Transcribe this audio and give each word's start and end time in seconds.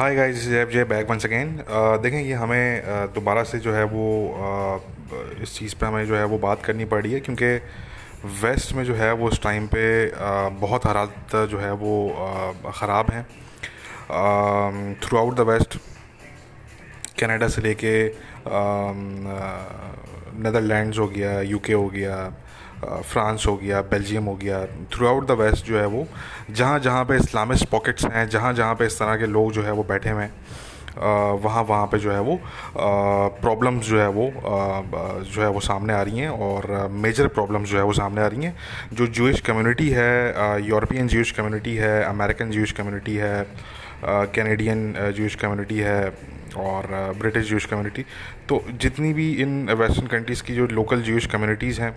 Hi 0.00 0.14
guys 0.14 0.44
जय 0.48 0.64
जय 0.64 0.84
back 0.84 1.10
once 1.10 1.24
again 1.24 1.48
देखें 2.02 2.18
ये 2.18 2.34
हमें 2.34 2.82
uh, 2.82 3.14
दोबारा 3.14 3.42
से 3.44 3.58
जो 3.58 3.72
है 3.72 3.82
वो 3.84 4.04
uh, 4.36 5.42
इस 5.42 5.56
चीज़ 5.58 5.74
पे 5.76 5.86
हमें 5.86 6.06
जो 6.06 6.16
है 6.16 6.24
वो 6.24 6.38
बात 6.38 6.62
करनी 6.64 6.84
पड़ी 6.84 7.12
है 7.12 7.20
क्योंकि 7.20 7.50
वेस्ट 8.40 8.72
में 8.72 8.84
जो 8.84 8.94
है 8.94 9.12
वो 9.12 9.28
उस 9.28 9.42
टाइम 9.42 9.66
पे 9.66 9.82
uh, 10.08 10.60
बहुत 10.60 10.86
हालात 10.86 11.36
जो 11.50 11.58
है 11.58 11.72
वो 11.72 11.92
ख़राब 12.76 13.10
हैं। 13.10 13.24
Through 15.02 15.18
out 15.18 15.34
the 15.34 15.46
west 15.50 15.76
Canada 17.20 17.48
से 17.48 17.62
लेके 17.62 17.92
नदरलैंड्स 20.40 20.96
um, 20.96 21.02
हो 21.02 21.08
गया 21.08 21.40
यूके 21.40 21.72
हो 21.72 21.88
गया 21.88 22.16
फ्रांस 22.82 23.44
हो 23.46 23.56
गया, 23.56 23.80
बेल्जियम 23.82 24.24
हो 24.24 24.34
गया 24.36 24.64
थ्रू 24.92 25.06
आउट 25.08 25.26
द 25.28 25.30
वेस्ट 25.40 25.66
जो 25.66 25.78
है 25.78 25.86
वो, 25.86 26.06
जहाँ 26.50 26.78
जहाँ 26.80 27.04
पे 27.04 27.16
इस्लामिस्ट 27.16 27.68
पॉकेट्स 27.70 28.04
हैं, 28.06 28.28
जहाँ 28.28 28.52
जहाँ 28.54 28.74
पे 28.74 28.86
इस 28.86 28.98
तरह 28.98 29.16
के 29.16 29.26
लोग 29.26 29.52
जो 29.52 29.62
है 29.62 29.72
वो 29.72 29.84
बैठे 29.84 30.10
हुए 30.10 30.22
हैं 30.22 30.32
वहाँ 31.42 31.62
वहाँ 31.64 31.86
पे 31.86 31.98
जो 31.98 32.10
है 32.12 32.20
वो 32.20 32.38
प्रॉब्लम्स 33.40 33.86
जो 33.86 34.00
है 34.00 34.08
वो 34.08 34.24
जो 35.24 35.42
है 35.42 35.48
वो 35.48 35.60
सामने 35.60 35.92
आ 35.94 36.00
रही 36.02 36.18
हैं 36.18 36.28
और 36.28 36.88
मेजर 36.92 37.26
प्रॉब्लम्स 37.36 37.68
जो 37.70 37.76
है 37.78 37.84
वो 37.84 37.92
सामने 37.92 38.22
आ 38.22 38.26
रही 38.26 38.44
हैं। 38.44 38.56
जो 38.92 39.06
जूश 39.06 39.40
कम्युनिटी 39.40 39.88
है 39.90 40.66
यूरोपियन 40.68 41.08
जूश 41.08 41.30
कम्युनिटी 41.32 41.74
है 41.76 42.02
अमेरिकन 42.04 42.50
जूश 42.50 42.72
कम्युनिटी 42.72 43.16
है 43.16 43.46
कैनेडियन 44.04 44.92
जूश 45.16 45.34
कम्युनिटी 45.34 45.78
है 45.78 46.02
और 46.58 46.86
ब्रिटिश 47.18 47.48
जूश 47.48 47.64
कम्युनिटी 47.66 48.04
तो 48.48 48.64
जितनी 48.80 49.12
भी 49.12 49.32
इन 49.42 49.68
वेस्टर्न 49.70 50.06
कंट्रीज़ 50.06 50.42
की 50.42 50.54
जो 50.54 50.66
लोकल 50.72 51.02
जूश 51.02 51.26
कम्युनिटीज़ 51.26 51.80
हैं 51.80 51.96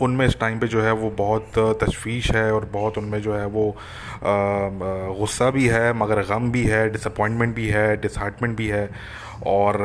उनमें 0.00 0.26
इस 0.26 0.38
टाइम 0.40 0.58
पे 0.60 0.66
जो 0.68 0.82
है 0.82 0.92
वो 0.92 1.10
बहुत 1.18 1.58
तशवीश 1.82 2.30
है 2.32 2.52
और 2.52 2.64
बहुत 2.72 2.98
उनमें 2.98 3.20
जो 3.22 3.34
है 3.34 3.46
वो 3.46 3.76
गुस्सा 4.22 5.50
भी 5.50 5.66
है, 5.66 5.92
मगर 5.92 6.22
गम 6.26 6.50
भी 6.50 6.64
है 6.64 6.88
डिसअपॉइंटमेंट 6.90 7.54
भी 7.54 7.66
है 7.68 7.96
डिसहार्टमेंट 8.00 8.56
भी 8.56 8.66
है। 8.68 8.88
और 9.46 9.76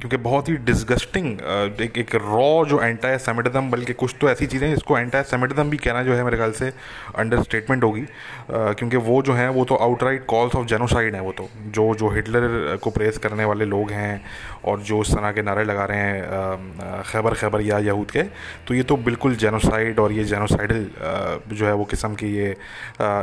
क्योंकि 0.00 0.16
बहुत 0.16 0.48
ही 0.48 0.56
डिस्गस्टिंग 0.56 1.26
एक 1.80 1.98
एक 1.98 2.14
रॉ 2.14 2.64
जो 2.64 2.80
एंटा 2.82 3.16
सेमिटिज्म 3.16 3.70
बल्कि 3.70 3.92
कुछ 3.92 4.14
तो 4.20 4.28
ऐसी 4.30 4.46
चीज़ें 4.46 4.72
इसको 4.74 4.98
एंटा 4.98 5.22
सेमिटिज्म 5.22 5.70
भी 5.70 5.76
कहना 5.76 6.02
जो 6.02 6.14
है 6.14 6.24
मेरे 6.24 6.36
ख्याल 6.36 6.52
से 6.52 6.72
अंडर 7.18 7.42
स्टेटमेंट 7.42 7.84
होगी 7.84 8.04
क्योंकि 8.50 8.96
वो 8.96 9.22
जो 9.22 9.32
है, 9.32 9.48
वो 9.48 9.64
तो 9.64 9.74
आउटराइट 9.74 10.24
कॉल्स 10.26 10.54
ऑफ़ 10.54 10.66
जेनोसाइड 10.66 11.14
हैं 11.14 11.20
वो 11.20 11.32
तो। 11.32 11.48
जो 11.66 11.94
जो 11.94 12.08
हिटलर 12.08 12.76
को 12.76 12.90
प्रेस 12.90 13.18
करने 13.18 13.44
वाले 13.44 13.64
लोग 13.64 13.90
हैं 13.90 14.24
और 14.64 14.80
जो 14.80 15.00
इस 15.02 15.12
तरह 15.12 15.32
के 15.32 15.42
नारे 15.42 15.64
लगा 15.64 15.84
रहे 15.84 15.98
हैं 15.98 17.02
खैबर 17.02 17.34
खैबर 17.34 17.60
या 17.60 17.78
यहूद 17.78 18.10
के 18.10 18.22
तो 18.66 18.74
ये 18.74 18.82
तो 18.82 18.96
बिल्कुल 18.96 19.36
जेनोसाइड 19.36 19.98
और 19.98 20.12
ये 20.12 20.24
जेनोसाइडल 20.24 20.86
जो 21.52 21.66
है 21.66 21.74
वो 21.74 21.84
किस्म 21.84 22.14
की 22.14 22.34
ये 22.36 22.50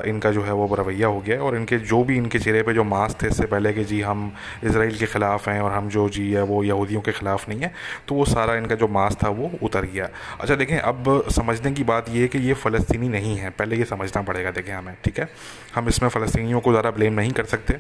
इनका 0.10 0.32
जो 0.32 0.44
है 0.44 0.54
वो 0.54 0.76
रवैया 0.76 1.08
हो 1.08 1.20
गया 1.20 1.42
और 1.42 1.56
इनके 1.56 1.78
जो 1.78 2.04
भी 2.04 2.18
इनके 2.18 2.40
चेहरे 2.40 2.64
पे 2.64 2.74
जो 2.74 2.84
मास्क 2.84 3.24
थे, 3.24 3.28
इससे 3.28 3.46
पहले 3.46 3.74
कि 3.74 3.84
जी, 3.84 4.02
हम 4.02 4.19
इसराइल 4.64 4.98
के 4.98 5.06
ख़िलाफ़ 5.08 5.50
हैं 5.50 5.60
और 5.62 5.72
हम 5.72 5.90
जो 5.90 6.08
जी 6.10 6.32
है 6.32 6.44
वो 6.44 6.64
यहूदियों 6.64 7.02
के 7.02 7.12
ख़िलाफ़ 7.12 7.50
नहीं 7.50 7.60
है 7.60 7.72
तो 8.08 8.16
वो 8.16 8.26
सारा 8.28 8.56
इनका 8.56 8.76
जो 8.76 8.88
मास 8.90 9.18
था 9.24 9.30
वो 9.32 9.52
उतर 9.64 9.86
गया। 9.86 10.10
अच्छा 10.40 10.56
देखें 10.56 10.78
अब 10.78 11.24
समझने 11.32 11.72
की 11.72 11.84
बात 11.86 12.10
ये 12.10 12.22
है 12.22 12.28
कि 12.28 12.40
ये 12.40 12.54
फ़लस्तनी 12.56 13.10
नहीं 13.10 13.36
है। 13.38 13.50
पहले 13.52 13.76
ये 13.76 13.86
समझना 13.86 14.22
पड़ेगा 14.24 14.52
देखें 14.52 14.74
हमें 14.74 14.96
ठीक 15.04 15.20
है? 15.20 15.30
हम 15.76 15.88
इसमें 15.88 16.10
फ़लस्तियों 16.10 16.60
को 16.60 16.72
ज़्यादा 16.72 16.92
ब्लेम 16.92 17.14
नहीं 17.14 17.32
कर 17.32 17.46
सकते। 17.48 17.74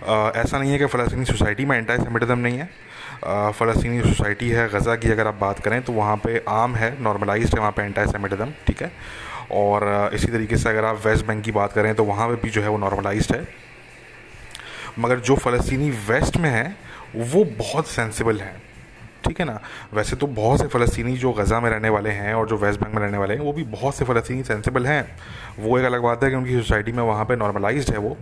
आ, 0.00 0.30
ऐसा 0.36 0.58
नहीं 0.58 0.72
है 0.72 0.78
कि 0.78 0.86
फ़लस्तनी 0.86 1.24
सोसाइटी 1.26 1.64
में 1.64 1.76
एंटी 1.76 1.96
सेमिटिज़म 1.96 2.38
नहीं 2.38 2.58
है। 2.58 2.68
फ़लस्तनी 3.52 4.00
सोसाइटी 4.02 4.48
है 4.50 4.68
गज़ा 4.68 4.94
की 4.96 5.10
अगर 5.12 5.26
आप 5.26 5.34
बात 5.40 5.58
करें 5.60 5.80
तो 5.82 5.92
वहाँ 5.92 6.16
पे 6.16 6.42
आम 6.48 6.74
है 6.74 6.90
नॉर्मलाइज्ड 7.02 7.54
है 7.54 7.60
वहाँ 7.60 7.72
पे 7.72 7.82
एंटी 7.82 8.06
सेमिटिज़म 8.12 8.52
ठीक 8.66 8.82
है? 8.82 8.90
और 9.52 10.10
इसी 10.14 10.26
तरीके 10.26 10.56
से 10.56 10.68
अगर 10.68 10.84
आप 10.84 11.06
वेस्ट 11.06 11.26
बैंक 11.26 11.42
की 11.44 11.52
बात 11.52 11.72
करें 11.72 11.94
तो 11.94 12.04
वहाँ 12.04 12.28
पे 12.28 12.34
भी 12.42 12.50
जो 12.50 12.62
है 12.62 12.68
वो 12.68 12.78
नॉर्मलाइज्ड 12.78 13.34
है। 13.36 13.42
मगर 14.98 15.20
जो 15.20 15.36
फ़लस्तनी 15.36 15.90
वेस्ट 16.08 16.36
में 16.36 16.50
है, 16.50 16.76
वो 17.16 17.44
बहुत 17.58 17.86
सेंसिबल 17.88 18.40
हैं। 18.40 18.60
ठीक 19.24 19.40
है 19.40 19.44
ना? 19.46 19.58
वैसे 19.94 20.16
तो 20.16 20.26
बहुत 20.26 20.60
से 20.60 20.66
फ़लस्तनी 20.68 21.16
जो 21.16 21.32
गज़ा 21.32 21.58
में 21.60 21.68
रहने 21.70 21.88
वाले 21.88 22.10
हैं 22.10 22.34
और 22.34 22.48
जो 22.48 22.56
वेस्ट 22.56 22.80
बैंक 22.80 22.94
में 22.94 23.00
रहने 23.02 23.18
वाले 23.18 23.34
हैं, 23.34 23.40
वो 23.40 23.52
भी 23.52 23.64
बहुत 23.64 23.94
से 23.94 24.04
फ़लस्तनी 24.04 24.42
सेंसिबल 24.44 24.86
हैं। 24.86 25.16
वो 25.58 25.78
एक 25.78 25.84
अलग 25.84 26.02
बात 26.02 26.24
है 26.24 26.30
कि 26.30 26.36
उनकी 26.36 26.56
सोसाइटी 26.56 26.92
में 26.92 27.02
वहाँ 27.02 27.24
पे 27.24 27.36
नॉर्मलाइज्ड 27.36 27.90
है 27.92 27.98
वो 27.98 28.16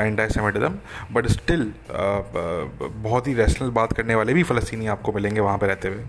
एंटी 0.00 0.28
सेमिटिज़म 0.34 0.78
बट 1.12 1.26
स्टिल 1.26 1.72
बहुत 1.90 3.28
ही 3.28 3.34
रैशनल 3.34 3.70
बात 3.70 3.92
करने 3.92 4.14
वाले 4.14 4.34
भी 4.34 4.42
फ़लस्तनी 4.42 4.86
आपको 4.86 5.12
मिलेंगे 5.12 5.40
वहाँ 5.40 5.58
पर 5.58 5.66
रहते 5.66 5.88
हुए। 5.88 6.04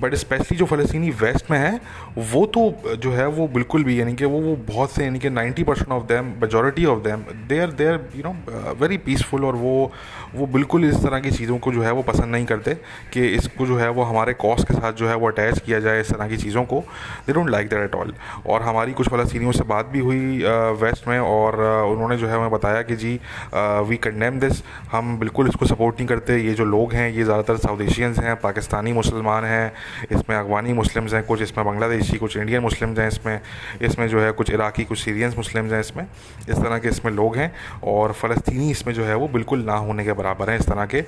बट 0.00 0.14
स्पेशली 0.14 0.56
जो 0.58 0.66
फ़लस्तनी 0.66 1.10
वेस्ट 1.12 1.50
में 1.50 1.58
है, 1.58 1.80
वो 2.18 2.44
तो 2.46 2.96
जो 2.96 3.12
है, 3.12 3.26
वो 3.28 3.46
बिल्कुल 3.48 3.84
भी, 3.84 4.00
यानी 4.00 4.14
कि 4.14 4.24
वो 4.24 4.40
वो 4.40 4.56
बहुत 4.68 4.90
से, 4.90 5.04
यानी 5.04 5.18
कि 5.18 5.30
ninety 5.30 5.64
percent 5.64 5.90
of 5.90 6.06
them 6.06 6.32
majority 6.42 6.84
of 6.84 7.02
them 7.02 7.24
they 7.48 7.58
are 7.58 7.72
they 7.72 7.86
are 7.86 8.00
you 8.16 8.22
know 8.24 8.34
very 8.80 8.98
peaceful 9.06 9.44
और 9.44 9.56
वो 9.56 9.90
वो 10.34 10.46
बिल्कुल 10.46 10.84
इस 10.84 10.96
तरह 11.02 11.20
की 11.20 11.30
चीज़ों 11.30 11.56
को, 11.58 11.72
जो 11.72 11.82
है, 11.82 11.90
वो 11.92 12.02
पसंद 12.02 12.32
नहीं 12.32 12.46
करते 12.46 12.74
कि 13.12 13.26
इसको, 13.26 13.66
जो 13.66 13.76
है, 13.76 13.88
वो 13.90 14.02
हमारे 14.02 14.32
कॉस्ट 14.34 14.66
के 14.68 14.74
साथ, 14.74 14.92
जो 14.92 15.08
है, 15.08 15.14
वो 15.14 15.28
अटैच 15.28 15.58
किया 15.58 15.78
जाए 15.80 16.00
इस 16.00 16.10
तरह 16.10 16.28
की 16.28 16.36
चीज़ों 16.36 16.64
को। 16.64 16.80
They 17.26 17.32
don't 17.32 17.50
like 17.50 17.68
that 17.68 17.80
at 17.80 17.94
all 17.94 18.12
और 18.46 18.62
हमारी 18.62 18.92
कुछ 18.92 19.08
फ़लस्तीनियों 19.08 19.52
से 19.52 19.64
बात 19.64 19.86
भी 19.86 20.00
हुई 20.00 20.42
वेस्ट 20.80 21.08
में 21.08 21.18
और 21.18 21.60
उन्होंने, 21.86 22.16
जो 22.16 22.28
है, 22.28 22.36
हमें 22.36 22.50
बताया 22.50 22.82
कि 22.82 22.96
जी 22.96 23.14
वी 23.54 23.96
कंडेम 23.98 24.40
दिस 24.40 24.62
हम 24.92 25.18
बिल्कुल 25.18 25.48
इसको 25.48 25.66
सपोर्ट 25.66 25.96
नहीं 25.96 26.08
करते। 26.08 26.38
ये 26.38 26.54
जो 26.54 26.64
लोग 26.66 26.92
हैं, 26.92 27.08
ये 27.10 27.24
ज़्यादातर 27.24 27.56
साउथ 27.58 27.80
एशियंस 27.82 28.18
हैं 28.18 28.36
पाकिस्तानी 28.40 28.92
मुसलमान 28.92 29.44
हैं 29.44 29.72
इसमें 30.10 30.36
अफगानी 30.36 30.72
मुस्लिम्स 30.72 31.14
हैं, 31.14 31.22
कुछ 31.24 31.42
इसमें 31.42 31.64
बांग्लादेशी, 31.66 32.18
कुछ 32.18 32.36
इंडियन 32.36 32.62
मुस्लिम्स 32.62 32.98
हैं 32.98 33.08
इसमें 33.08 33.40
इसमें 33.82 34.06
जो 34.08 34.20
है 34.20 34.30
कुछ 34.32 34.50
इराकी, 34.50 34.84
कुछ 34.84 34.98
सीरियंस 34.98 35.36
मुस्लिम्स 35.36 35.72
हैं 35.72 35.80
इसमें। 35.80 36.04
इस 36.04 36.56
तरह 36.56 36.78
के 36.78 36.88
इसमें 36.88 37.12
लोग 37.12 37.36
हैं 37.36 37.52
और 37.84 38.12
फ़लस्तनी 38.14 38.70
इसमें 38.70 38.92
जो 38.94 39.04
है 39.04 39.14
वो 39.14 39.28
बिल्कुल 39.28 39.62
ना 39.64 39.76
होने 39.76 40.04
के 40.04 40.12
बराबर 40.14 40.50
हैं। 40.50 40.58
इस 40.58 40.66
तरह 40.66 40.86
के 40.94 41.04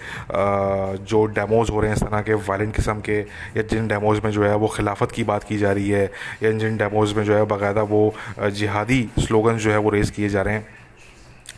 जो 1.07 1.25
डेमोज़ 1.27 1.71
हो 1.73 1.81
रहे 1.81 1.91
हैं, 1.91 1.97
इस 1.97 2.03
तरह 2.03 2.21
के 2.23 2.35
वायलेंट 2.35 2.75
किस्म 2.77 3.01
के, 3.01 3.19
या 3.57 3.63
जिन 3.65 3.89
डेमोज़ 3.89 4.21
में 4.25 4.31
जो 4.31 4.45
है 4.45 4.55
वो 4.57 4.69
खिलाफत 4.69 5.13
की 5.13 5.25
बात 5.25 5.45
की 5.45 5.59
जा 5.59 5.73
रही 5.73 5.91
है, 5.91 6.05
या 6.43 6.51
जिन 6.53 6.77
डेमोज़ 6.77 7.15
में 7.17 7.25
जो 7.25 7.35
है 7.35 7.45
बाकायदा 7.47 7.83
वो 7.85 8.15
जिहादी 8.41 9.09
स्लोगन 9.19 9.57
जो 9.59 9.71
है 9.71 9.79
वो 9.79 9.91
रेज़ 9.91 10.13
किए 10.13 10.29
जा 10.29 10.43
रहे 10.43 10.55
हैं। 10.55 10.67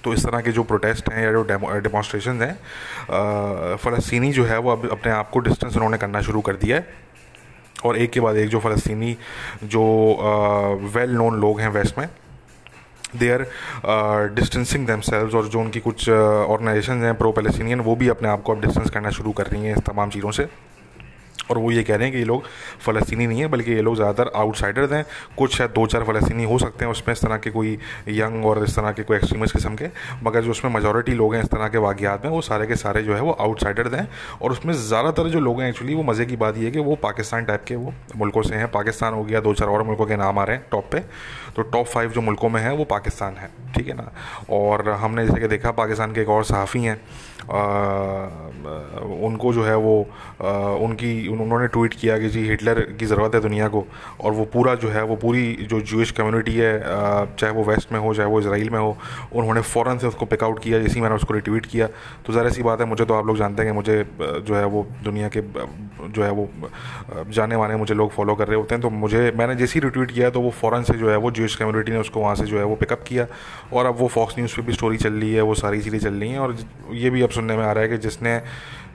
तो 0.05 0.13
इस 0.15 0.25
तरह 0.25 0.41
के 0.41 0.53
जो 0.53 0.63
प्रोटेस्ट 0.63 1.09
हैं, 1.13 1.23
या 1.25 1.33
जो 1.33 1.43
डेमोस्ट्रेशन 1.81 2.43
हैं 2.43 3.77
फ़लस्तनी 3.77 4.33
जो 4.33 4.45
है 4.45 4.59
वो 4.59 4.71
अब 4.73 4.89
अपने 4.93 5.13
आप 5.13 5.31
को 5.31 5.39
डिस्टेंस 5.41 5.77
उन्होंने 5.77 5.99
करना 5.99 6.21
शुरू 6.23 6.41
कर 6.41 6.57
दिया 6.57 6.77
है। 6.77 7.07
और 7.85 7.97
एक 7.97 8.11
के 8.11 8.21
बाद 8.21 8.37
एक 8.37 8.49
जो 8.49 8.61
फ़लस्तनी, 8.61 9.17
जो 9.65 9.83
वेल 10.95 11.11
नोन 11.13 11.41
लोग 11.41 11.61
हैं 11.61 11.69
वेस्ट 11.71 11.99
में 11.99 12.09
दे 13.17 13.31
आर 13.33 13.47
डिस्टेंसिंग 14.35 14.87
दैम 14.87 15.01
सेल्व 15.01 15.37
और 15.39 15.49
जो 15.49 15.61
उनकी 15.61 15.81
कुछ 15.81 16.09
ऑर्गेनाइजेशन 16.09 17.03
हैं 17.05 17.15
प्रो 17.19 17.33
पैलेस्टीनियन 17.33 17.81
वो 17.81 17.97
भी 17.97 18.09
अपने 18.09 18.29
आप 18.29 18.43
को 18.43 18.55
अब 18.55 18.61
डिस्टेंस 18.61 18.91
करना 18.91 19.11
शुरू 19.11 19.33
कर 19.33 19.47
रही 19.47 19.65
हैं 19.65 19.77
इस 19.77 19.83
तमाम 19.85 20.11
चीज़ों 20.11 20.31
से। 20.31 20.49
और 21.51 21.59
वो 21.59 21.71
ये 21.71 21.83
कह 21.83 21.97
रहे 21.97 22.05
हैं 22.05 22.13
कि 22.13 22.19
ये 22.19 22.25
लोग 22.25 22.43
फ़लस्तनी 22.81 23.27
नहीं 23.27 23.41
है, 23.41 23.47
बल्कि 23.49 23.73
ये 23.73 23.83
लोग 23.83 23.97
ज़्यादातर 23.97 24.31
आउटसाइडर्स 24.37 24.93
हैं। 24.93 25.05
कुछ 25.39 25.57
शायद 25.57 25.71
दो 25.71 25.87
चार 25.87 26.05
फ़लस्तनी 26.05 26.45
हो 26.45 26.59
सकते 26.59 26.85
हैं 26.85 26.93
उसमें 26.93 27.13
इस 27.13 27.23
तरह 27.23 27.37
के 27.39 27.51
कोई 27.51 27.79
यंग 28.11 28.47
और 28.47 28.63
इस 28.65 28.77
तरह 28.77 28.93
के 28.93 29.03
कोई 29.03 29.17
एक्सट्रीमिस्ट 29.17 29.55
किस्म 29.55 29.75
के, 29.75 29.89
मगर 30.25 30.43
जो 30.43 30.51
उसमें 30.51 30.73
मेजोरिटी 30.73 31.13
लोग 31.15 31.35
हैं 31.35 31.43
इस 31.43 31.49
तरह 31.49 31.69
के 31.69 31.79
वाक़ात 31.81 32.25
में, 32.25 32.31
वो 32.33 32.41
सारे 32.43 32.67
के 32.67 32.77
सारे 32.77 33.03
जो 33.03 33.15
है 33.15 33.21
वो 33.21 33.33
आउटसाइडर्स 33.33 33.95
हैं। 33.95 34.09
और 34.43 34.53
उसमें 34.53 34.73
ज़्यादातर 34.75 35.29
जो 35.29 35.41
लोग 35.41 35.61
हैं 35.61 35.69
एक्चुअली 35.69 35.95
वो 35.95 36.03
मज़े 36.03 36.27
की 36.27 36.37
बात 36.37 36.57
ये 36.59 36.65
है 36.65 36.71
कि 36.71 36.79
वो 36.81 36.95
पाकिस्तान 37.03 37.45
टाइप 37.45 37.65
के 37.69 37.77
वो 37.77 37.93
मुल्कों 38.17 38.43
से 38.43 38.55
हैं। 38.55 38.71
पाकिस्तान 38.71 39.15
हो 39.15 39.25
गया, 39.25 39.41
दो 39.41 39.55
चार 39.55 39.69
और 39.69 39.83
मुल्कों 39.83 40.07
के 40.07 40.17
नाम 40.17 40.39
आ 40.39 40.45
रहे 40.45 40.57
हैं 40.57 40.67
टॉप 40.71 40.89
पे। 40.93 41.01
तो 41.57 41.63
टॉप 41.65 41.87
फाइव 41.87 42.11
जो 42.11 42.21
मुल्कों 42.21 42.49
में 42.49 42.61
है, 42.63 42.75
वो 42.75 42.85
पाकिस्तान 42.87 43.35
है, 43.35 43.51
ठीक 43.75 43.89
है 43.89 43.95
ना? 43.95 44.11
और 44.51 44.89
हमने 44.91 45.27
जैसे 45.27 45.41
कि 45.41 45.49
देखा, 45.49 45.71
पाकिस्तान 45.73 46.13
के 46.13 46.21
एक 46.21 46.29
और 46.29 46.45
सहाफ़ी 46.45 46.83
हैं। 46.83 47.01
उनको 49.25 49.53
जो 49.53 49.65
है 49.65 49.77
वो 49.77 49.99
उनकी 50.85 51.29
उन्होंने 51.41 51.67
ट्वीट 51.69 51.95
किया 51.95 52.19
कि 52.19 52.29
जी, 52.29 52.47
हिटलर 52.49 52.81
की 52.99 53.07
ज़रूरत 53.07 53.35
है 53.35 53.41
दुनिया 53.41 53.69
को, 53.69 53.87
और 54.21 54.33
वो 54.33 54.45
पूरा 54.45 54.75
जो 54.75 54.89
है, 54.89 55.03
वो 55.05 55.17
पूरी 55.17 55.53
जो 55.71 55.81
जूश 55.83 56.11
कम्युनिटी 56.11 56.55
है 56.55 56.73
चाहे 56.81 57.53
वो 57.53 57.65
वेस्ट 57.65 57.93
में 57.93 57.99
हो, 58.01 58.15
चाहे 58.15 58.29
वो 58.29 58.41
इसराइल 58.41 58.71
में 58.71 58.79
हो, 58.79 58.97
उन्होंने 59.33 59.61
फ़ौर 59.63 59.97
से 59.99 60.07
उसको 60.07 60.27
पिकआउट 60.27 60.63
किया 60.63 60.79
जैसे 60.81 61.01
मैंने 61.01 61.15
उसको 61.15 61.35
रिट्वीट 61.35 61.67
किया। 61.67 61.87
तो 62.27 62.33
ज़रा 62.33 62.51
सी 62.51 62.63
बात 62.63 62.81
है, 62.81 62.87
मुझे 62.87 63.05
तो 63.05 63.15
आप 63.15 63.27
लोग 63.27 63.39
जानते 63.39 63.63
हैं 63.63 63.73
कि 63.73 63.77
मुझे 63.77 64.05
जो 64.21 64.55
है, 64.55 64.65
वो 64.67 64.87
दुनिया 65.05 65.29
के 65.29 65.41
जो 65.41 66.23
है, 66.23 66.31
वो 66.31 66.49
जाने 67.31 67.57
वाने 67.57 67.77
मुझे 67.77 67.95
लोग 67.95 68.11
फॉलो 68.13 68.35
कर 68.35 68.49
रहे 68.49 68.57
होते 68.57 68.75
हैं। 68.75 68.83
तो 68.83 68.91
मुझे, 68.91 69.31
मैंने 69.37 69.55
जैसे 69.57 69.79
ही 69.79 69.85
रिट्वीट 69.85 70.11
किया 70.11 70.31
तो 70.31 70.41
वो 70.41 70.51
फ़ौर 70.51 70.83
से 70.85 70.95
जो 70.95 71.11
है, 71.11 71.17
वो 71.17 71.31
जूश 71.31 71.57
कम्युनिटी 71.57 71.93
ने 71.93 71.99
उसको 71.99 72.21
वहाँ 72.21 72.35
से 72.35 72.45
जो 72.45 72.59
है, 72.59 72.65
वो 72.65 72.75
पिकअप 72.77 73.05
किया। 73.07 73.27
और 73.73 73.87
अब 73.87 73.97
वो 73.99 74.09
फॉक्स 74.09 74.39
न्यूज़ 74.39 74.57
पर 74.57 74.63
भी 74.63 74.73
स्टोरी 74.73 74.97
चल 74.97 75.13
रही 75.13 75.33
है, 75.35 75.43
वो 75.43 75.55
सारी 75.55 75.81
चीज़ें 75.83 75.99
चल 75.99 76.15
रही 76.15 76.31
हैं। 76.31 76.39
और 76.39 76.57
ये 76.93 77.11
भी 77.11 77.23
अब 77.23 77.31
सुनने 77.31 77.57
में 77.57 77.65
आ 77.65 77.73
रहा 77.73 77.83
है 77.83 77.89
कि 77.89 77.99
जिसने 77.99 78.41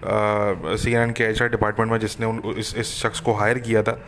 सी 0.06 0.94
एन 0.94 1.12
के 1.12 1.24
एच 1.24 1.42
आर 1.42 1.50
डिपार्टमेंट 1.50 1.92
में 1.92 2.00
जिसने 2.00 2.26
उन 2.26 2.42
इस, 2.58 2.76
इस 2.76 2.94
शख्स 3.02 3.20
को 3.20 3.34
हायर 3.34 3.60
किया 3.60 3.84
था 3.84 4.00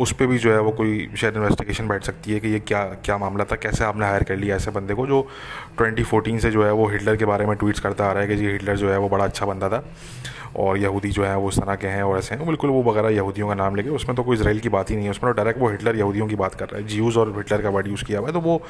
उस 0.00 0.12
पर 0.12 0.26
भी 0.26 0.38
जो 0.38 0.52
है 0.52 0.60
वो 0.60 0.70
कोई 0.72 1.08
शायद 1.16 1.36
इन्वेस्टिगेशन 1.36 1.88
बैठ 1.88 2.04
सकती 2.04 2.32
है 2.32 2.40
कि 2.40 2.48
ये 2.48 2.60
क्या 2.62 2.82
क्या 3.04 3.18
मामला 3.18 3.44
था, 3.44 3.56
कैसे 3.56 3.84
आपने 3.84 4.06
हायर 4.06 4.22
कर 4.22 4.36
लिया 4.36 4.56
ऐसे 4.56 4.70
बंदे 4.70 4.94
को 4.94 5.06
जो 5.06 5.26
2014 5.78 6.38
से 6.40 6.50
जो 6.50 6.64
है 6.64 6.72
वो 6.72 6.88
हिटलर 6.88 7.16
के 7.16 7.24
बारे 7.24 7.46
में 7.46 7.56
ट्वीट्स 7.56 7.80
करता 7.80 8.06
आ 8.06 8.12
रहा 8.12 8.22
है 8.22 8.28
कि 8.28 8.36
जी 8.36 8.46
हिटलर 8.46 8.76
जो 8.76 8.90
है 8.90 8.98
वो 8.98 9.08
बड़ा 9.08 9.24
अच्छा 9.24 9.46
बंदा 9.46 9.68
था 9.68 9.84
और 10.56 10.78
यहूदी 10.78 11.10
जो 11.10 11.24
है 11.24 11.36
वो 11.36 11.48
उस 11.48 11.58
तरह 11.58 11.74
के 11.74 11.86
हैं 11.88 12.02
और 12.02 12.18
ऐसे 12.18 12.34
हैं। 12.34 12.46
बिल्कुल 12.46 12.70
वो 12.70 12.82
वगैरह 12.84 13.08
यहूदियों 13.10 13.48
का 13.48 13.54
नाम 13.54 13.76
लेके 13.76 13.90
उसमें 13.92 14.16
तो 14.16 14.22
कोई 14.22 14.36
इसराइल 14.36 14.60
की 14.60 14.68
बात 14.68 14.90
ही 14.90 14.96
नहीं 14.96 15.04
है, 15.04 15.10
उसमें 15.10 15.32
तो 15.32 15.36
डायरेक्ट 15.36 15.60
वो 15.60 15.68
हिटलर 15.68 15.96
यहूदियों 15.96 16.26
की 16.28 16.36
बात 16.36 16.54
कर 16.54 16.68
रहा 16.68 16.80
है। 16.80 16.86
जीयूज़ 16.88 17.18
और 17.18 17.32
हिटलर 17.36 17.62
का 17.62 17.70
वर्ड 17.70 17.86
यूज़ 17.88 18.04
किया 18.04 18.18
हुआ 18.18 18.28
है 18.28 18.32
तो 18.32 18.40
वो 18.40 18.60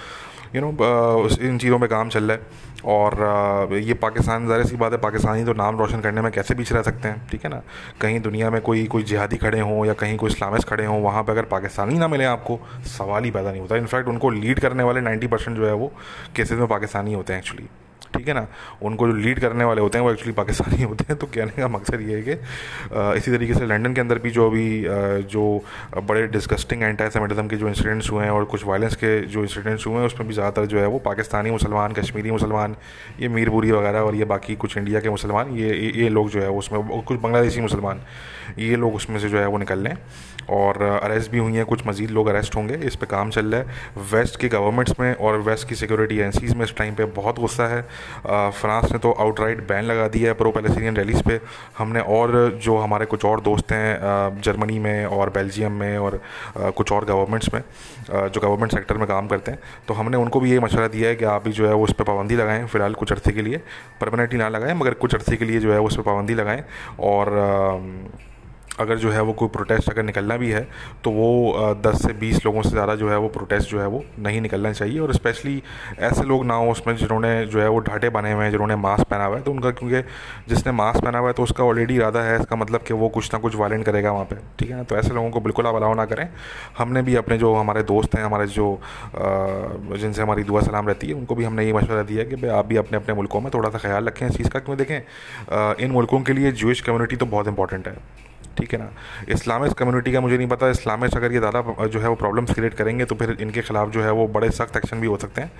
यू 0.54 0.60
नो 0.60 1.28
इन 1.42 1.58
चीज़ों 1.58 1.78
में 1.78 1.88
काम 1.90 2.08
चल 2.08 2.24
रहा 2.24 2.36
है। 2.36 2.72
और 2.86 3.72
ये 3.74 3.94
पाकिस्तान, 3.96 4.46
ज़ाहिर 4.46 4.64
सी 4.66 4.76
बात 4.76 4.92
है 4.92 4.98
पाकिस्तानी 5.00 5.44
तो 5.44 5.52
नाम 5.54 5.78
रोशन 5.78 6.00
करने 6.00 6.20
में 6.20 6.30
कैसे 6.32 6.54
पीछे 6.54 6.74
रह 6.74 6.82
सकते 6.82 7.08
हैं, 7.08 7.26
ठीक 7.28 7.44
है 7.44 7.50
ना? 7.50 7.60
कहीं 8.00 8.20
दुनिया 8.20 8.50
में 8.50 8.60
कोई 8.62 8.84
कोई 8.86 9.02
जिहादी 9.02 9.36
खड़े 9.36 9.60
हों 9.60 9.86
या 9.86 9.92
कहीं 9.94 10.16
कोई 10.16 10.30
इस्लामिस्ट 10.30 10.68
खड़े 10.68 10.84
हों, 10.86 11.00
वहाँ 11.02 11.13
पर 11.22 11.32
अगर 11.32 11.44
पाकिस्तानी 11.52 11.99
ना 11.99 12.08
मिले 12.08 12.25
आपको, 12.25 12.58
सवाल 12.88 13.25
ही 13.25 13.31
पैदा 13.31 13.50
नहीं 13.50 13.61
होता। 13.61 13.76
इनफैक्ट 13.76 14.08
उनको 14.08 14.31
लीड 14.31 14.61
करने 14.61 14.82
वाले 14.82 15.00
नाइन्टी 15.00 15.26
परसेंट 15.26 15.56
जो 15.56 15.66
है 15.66 15.72
वो 15.75 15.93
केसेज 16.37 16.58
में 16.58 16.69
पाकिस्तानी 16.69 17.12
होते 17.14 17.32
हैं 17.32 17.40
एक्चुअली 17.40 17.69
ठीक 18.14 18.28
है 18.28 18.34
ना? 18.34 18.46
उनको 18.87 19.06
जो 19.08 19.12
लीड 19.12 19.38
करने 19.40 19.64
वाले 19.64 19.81
होते 19.81 19.99
हैं 19.99 20.05
वो 20.05 20.11
एक्चुअली 20.11 20.32
पाकिस्तानी 20.32 20.82
होते 20.90 21.05
हैं। 21.08 21.16
तो 21.19 21.26
कहने 21.26 21.52
का 21.52 21.69
मकसद 21.69 22.00
ये 22.00 22.16
है 22.16 22.22
कि 22.22 22.32
इसी 23.19 23.31
तरीके 23.31 23.55
से 23.55 23.66
लंदन 23.66 23.94
के 23.94 24.00
अंदर 24.00 24.19
भी 24.19 24.31
जो 24.31 24.46
अभी 24.50 24.66
जो 25.32 25.43
बड़े 25.99 26.26
डिस्कस्टिंग 26.28 26.82
एंटी 26.82 27.08
सेमेटिज्म 27.11 27.46
के 27.49 27.56
जो 27.56 27.69
इंसिडेंट्स 27.69 28.10
हुए 28.10 28.25
हैं 28.25 28.31
और 28.31 28.44
कुछ 28.44 28.64
वायलेंस 28.67 28.96
के 28.96 29.20
जो 29.26 29.43
इंसिडेंट्स 29.43 29.87
हुए 29.87 29.96
हैं, 29.96 30.06
उसमें 30.06 30.28
भी 30.28 30.34
ज़्यादातर 30.34 30.67
जो 30.67 30.78
है 30.81 30.87
वो 30.87 30.99
पाकिस्तानी 30.99 31.50
मुसलमान, 31.50 31.93
कश्मीरी 31.93 32.31
मुसलमान, 32.31 32.76
ये 33.20 33.28
मीरपुरी 33.28 33.70
वगैरह 33.72 34.00
और 34.00 34.14
ये 34.14 34.25
बाकी 34.25 34.55
कुछ 34.56 34.76
इंडिया 34.78 35.00
के 35.00 35.10
मुसलमान, 35.10 35.50
ये 35.56 35.75
ये 35.94 36.08
लोग 36.08 36.31
जो 36.31 36.40
है 36.40 36.50
उसमें, 36.52 37.02
कुछ 37.02 37.20
बांग्लादेशी 37.20 37.60
मुसलमान, 37.60 38.00
ये 38.58 38.76
लोग 38.76 38.94
उसमें 38.94 39.19
से 39.19 39.28
जो 39.28 39.38
है 39.38 39.46
वो 39.46 39.58
निकल 39.58 39.78
लें। 39.78 39.96
और 40.50 40.82
अरेस्ट 40.82 41.31
भी 41.31 41.38
हुई 41.38 41.52
हैं, 41.52 41.64
कुछ 41.67 41.87
मज़ीद 41.87 42.11
लोग 42.11 42.29
अरेस्ट 42.29 42.56
होंगे। 42.56 42.75
इस 42.87 42.96
पर 42.96 43.06
काम 43.06 43.31
चल 43.31 43.46
रहा 43.46 43.61
है। 43.61 44.02
वेस्ट 44.12 44.41
की 44.41 44.49
गवर्नमेंट्स 44.49 44.94
में 45.00 45.14
और 45.14 45.38
वेस्ट 45.41 45.69
की 45.69 45.75
सिक्योरिटी 45.75 46.14
एजेंसीज़ 46.14 46.55
में 46.56 46.64
इस 46.64 46.75
टाइम 46.76 46.94
पे 46.94 47.05
बहुत 47.14 47.38
गुस्सा 47.41 47.67
है। 47.69 47.82
फ्रांस 48.52 48.93
ने 48.93 48.99
तो 48.99 49.12
आउटराइट 49.14 49.67
बैन 49.69 49.85
लगा 49.85 50.08
दिया 50.08 50.29
है 50.29 50.35
प्रो 50.35 50.50
पैलेस्टीनियन 50.50 50.96
रैलीज 50.96 51.23
पे। 51.23 51.41
हमने 51.79 52.00
और 52.00 52.35
जो 52.62 52.76
हमारे 52.76 53.06
कुछ 53.06 53.25
और 53.25 53.41
दोस्त 53.41 53.73
हैं 53.73 54.41
जर्मनी 54.41 54.79
में 54.79 55.05
और 55.06 55.31
बेल्जियम 55.31 55.73
में 55.73 55.96
और 55.99 56.20
कुछ 56.56 56.93
और 56.93 57.05
गवर्नमेंट्स 57.05 57.55
में 57.55 57.62
जो 58.11 58.41
गवर्नमेंट 58.41 58.73
सेक्टर 58.73 58.96
में 58.96 59.06
काम 59.08 59.26
करते 59.29 59.50
हैं 59.50 59.61
तो 59.88 59.94
हमने 59.94 60.17
उनको 60.17 60.41
भी 60.41 60.50
ये 60.50 60.58
मशवरा 60.61 60.88
दिया 60.88 61.08
है 61.08 61.17
कि 61.17 61.25
आप 61.26 61.44
भी 61.44 61.52
जो 61.52 61.69
है 61.69 61.75
उस 61.76 61.93
पर 61.93 62.05
पाबंदी 62.05 62.37
लगाएँ 62.37 62.67
फ़िलहाल 62.67 62.94
कुछ 62.94 63.12
अर्से 63.12 63.32
के 63.32 63.43
लिए। 63.43 63.61
परमानेंटली 64.00 64.38
ना 64.38 64.49
लगाएँ, 64.49 64.75
मगर 64.75 64.94
कुछ 64.94 65.14
अर्से 65.14 65.37
के 65.37 65.44
लिए 65.44 65.61
जो 65.61 65.73
है 65.73 65.81
उस 65.81 65.96
पर 65.96 66.02
पाबंदी 66.02 66.35
लगाएँ। 66.35 66.64
और 67.00 67.31
अगर 68.80 68.96
जो 68.98 69.10
है 69.10 69.20
वो 69.22 69.32
कोई 69.32 69.48
प्रोटेस्ट 69.48 69.90
अगर 69.90 70.02
निकलना 70.02 70.36
भी 70.36 70.50
है 70.50 70.62
तो 71.04 71.10
वो 71.10 71.74
दस 71.82 72.02
से 72.02 72.12
बीस 72.14 72.44
लोगों 72.44 72.62
से 72.62 72.70
ज़्यादा 72.70 72.94
जो 72.94 73.10
है 73.10 73.16
वो 73.18 73.28
प्रोटेस्ट 73.28 73.70
जो 73.70 73.80
है 73.80 73.86
वो 73.88 74.02
नहीं 74.18 74.40
निकलना 74.40 74.72
चाहिए। 74.72 74.98
और 74.98 75.12
स्पेशली 75.14 75.62
ऐसे 76.00 76.22
लोग 76.24 76.44
ना 76.46 76.54
हो 76.54 76.70
उसमें 76.70 76.94
जिन्होंने 76.96 77.34
जो 77.46 77.60
है 77.60 77.68
वो 77.68 77.78
ढाटे 77.80 78.08
बने 78.10 78.32
हुए 78.32 78.44
हैं, 78.44 78.50
जिन्होंने 78.50 78.76
मास्क 78.76 79.04
पहना 79.04 79.24
हुआ 79.24 79.36
है। 79.36 79.42
तो 79.42 79.50
उनका 79.50 79.70
क्योंकि 79.72 80.00
जिसने 80.48 80.72
मास्क 80.72 81.04
पहना 81.04 81.18
हुआ 81.18 81.28
है 81.28 81.34
तो 81.34 81.42
उसका 81.42 81.64
ऑलरेडी 81.64 81.94
इरादा 81.96 82.22
है, 82.22 82.38
इसका 82.40 82.56
मतलब 82.56 82.82
कि 82.82 82.94
वो 82.94 83.08
कुछ 83.10 83.32
ना 83.34 83.38
कुछ 83.40 83.56
वायलेंट 83.56 83.84
करेगा 83.84 84.12
वहाँ 84.12 84.24
पर 84.24 84.42
ठीक 84.58 84.70
है 84.70 84.76
ना? 84.76 84.82
तो 84.82 84.96
ऐसे 84.96 85.14
लोगों 85.14 85.30
को 85.30 85.40
बिल्कुल 85.40 85.66
आप 85.66 85.74
अलाउ 85.74 85.94
ना 85.94 86.04
करें। 86.04 86.28
हमने 86.78 87.02
भी 87.02 87.14
अपने 87.16 87.38
जो 87.38 87.54
हमारे 87.54 87.82
दोस्त 87.84 88.16
हैं, 88.16 88.24
हमारे 88.24 88.46
जो 88.48 88.66
जिनसे 89.16 90.22
हमारी 90.22 90.44
दुआ 90.44 90.60
सलाम 90.62 90.88
रहती 90.88 91.06
है, 91.06 91.14
उनको 91.14 91.34
भी 91.34 91.44
हमने 91.44 91.66
ये 91.66 91.72
मशवरा 91.72 92.02
दिया 92.04 92.24
कि 92.24 92.36
भाई 92.36 92.50
आप 92.50 92.66
भी 92.66 92.76
अपने 92.76 92.98
अपने 92.98 93.14
मुल्कों 93.14 93.40
में 93.40 93.50
थोड़ा 93.54 93.70
सा 93.70 93.78
ख्याल 93.78 94.04
रखें 94.06 94.26
इस 94.26 94.36
चीज़ 94.36 94.48
का 94.48 94.58
क्यों 94.60 94.76
देखें 94.78 95.84
इन 95.84 95.90
मुल्कों 95.90 96.20
के 96.20 96.32
लिए 96.32 96.52
जूश 96.54 96.80
कम्युनिटी 96.80 97.16
तो 97.16 97.26
बहुत 97.26 97.48
इंपॉर्टेंट 97.48 97.88
है। 97.88 97.96
ठीक 98.58 98.72
है 98.72 98.78
ना? 98.78 98.88
इस्लामिक 99.28 99.72
कम्युनिटी 99.74 100.12
का 100.12 100.20
मुझे 100.20 100.36
नहीं 100.36 100.48
पता। 100.48 100.68
इस्लामिक 100.70 101.16
अगर 101.16 101.32
ये 101.32 101.38
ज़्यादा 101.38 101.86
जो 101.86 102.00
है 102.00 102.08
वो 102.08 102.14
प्रॉब्लम्स 102.16 102.54
क्रिएट 102.54 102.74
करेंगे 102.74 103.04
तो 103.04 103.14
फिर 103.14 103.36
इनके 103.40 103.62
ख़िलाफ़ 103.62 103.90
जो 103.90 104.02
है 104.02 104.10
वो 104.12 104.26
बड़े 104.34 104.50
सख्त 104.52 104.76
एक्शन 104.76 105.00
भी 105.00 105.06
हो 105.06 105.16
सकते 105.16 105.40
हैं। 105.40 105.50